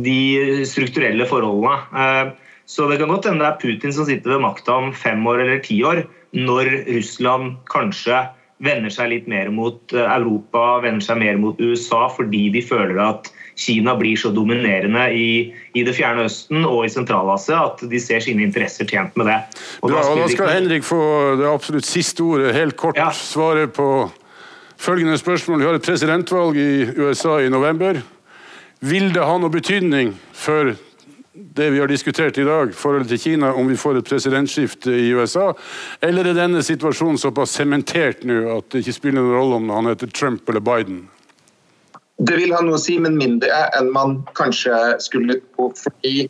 [0.03, 2.33] de strukturelle forholdene.
[2.67, 5.45] Så det kan godt hende det er Putin som sitter ved makta om fem år
[5.45, 6.03] eller ti år,
[6.35, 8.25] når Russland kanskje
[8.65, 13.31] vender seg litt mer mot Europa, vender seg mer mot USA, fordi de føler at
[13.57, 15.29] Kina blir så dominerende i,
[15.75, 19.39] i det fjerne Østen og i Sentral-Asia at de ser sine interesser tjent med det.
[19.81, 21.03] Og Bra, da, da skal Henrik få
[21.39, 22.55] det absolutt siste ordet.
[22.57, 23.13] Helt kort ja.
[23.15, 23.89] svaret på
[24.81, 25.63] følgende spørsmål.
[25.63, 28.03] Vi har et presidentvalg i USA i november.
[28.85, 30.75] Vil det ha noe betydning for
[31.35, 35.09] det vi har diskutert i dag, forholdet til Kina, om vi får et presidentskifte i
[35.15, 35.53] USA?
[36.03, 39.91] Eller er denne situasjonen såpass sementert nå at det ikke spiller noen rolle om han
[39.91, 41.05] heter Trump eller Biden?
[42.23, 45.71] Det vil ha noe å si, men mindre enn man kanskje skulle tro.
[45.75, 46.29] Fordi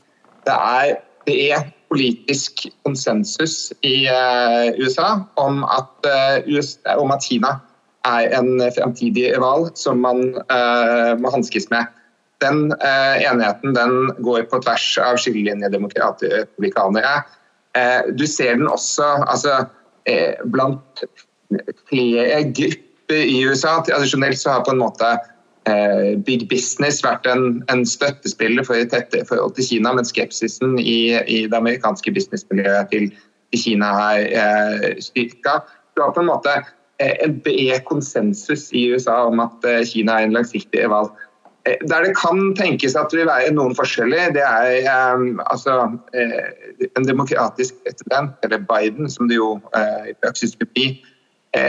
[0.49, 7.12] det er, det er, politisk konsensus i uh, USA om at, uh, eh, USA om
[7.14, 7.53] at, Kina
[8.09, 11.87] er en fremtidig rival som man uh, må hanskes med.
[12.43, 13.95] Den enigheten den
[14.26, 17.22] går på tvers av skillelinjedemokrater og republikanere.
[18.18, 19.55] du ser den også altså,
[20.53, 21.05] blant
[21.89, 23.78] flere grupper i USA.
[23.87, 25.34] Tradisjonelt så har på en måte Eh,
[26.26, 31.16] big Business vært en, en støttespiller for et tettere forhold til Kina, men skepsisen i,
[31.16, 33.06] i det amerikanske businessmiljøet til,
[33.52, 35.62] til Kina er eh, styrka.
[35.96, 36.54] Du har på en måte
[36.98, 41.12] eh, en bred konsensus i USA om at eh, Kina er en langsiktig valg.
[41.64, 45.78] Eh, der det kan tenkes at det vil være noen forskjeller, det er eh, altså,
[46.12, 49.56] en demokratisk president, eller Biden, som det jo
[50.08, 50.86] i praksis vil bli,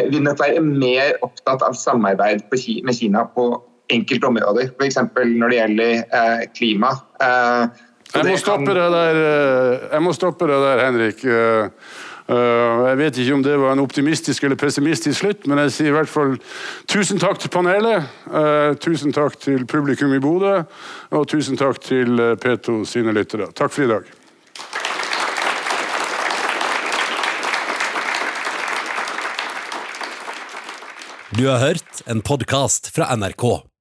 [0.09, 3.51] vil nok være mer opptatt av samarbeid med Kina på
[3.91, 4.97] enkelte områder, f.eks.
[5.15, 6.91] når det gjelder eh, klima.
[7.21, 7.83] Eh,
[8.15, 11.23] jeg må, stoppe deg der, eh, jeg må stoppe deg der, Henrik.
[11.25, 11.93] Eh,
[12.25, 15.93] Jeg vet ikke om det var en optimistisk eller pessimistisk slutt, men jeg sier i
[15.93, 16.31] hvert fall
[16.89, 18.07] tusen takk til panelet.
[18.33, 20.63] eh, Tusen takk til publikum i Bodø,
[21.13, 23.51] og tusen takk til eh, P2 sine lyttere.
[23.53, 24.09] Takk for i dag.
[31.37, 33.74] Du har hørt en podkast fra NRK.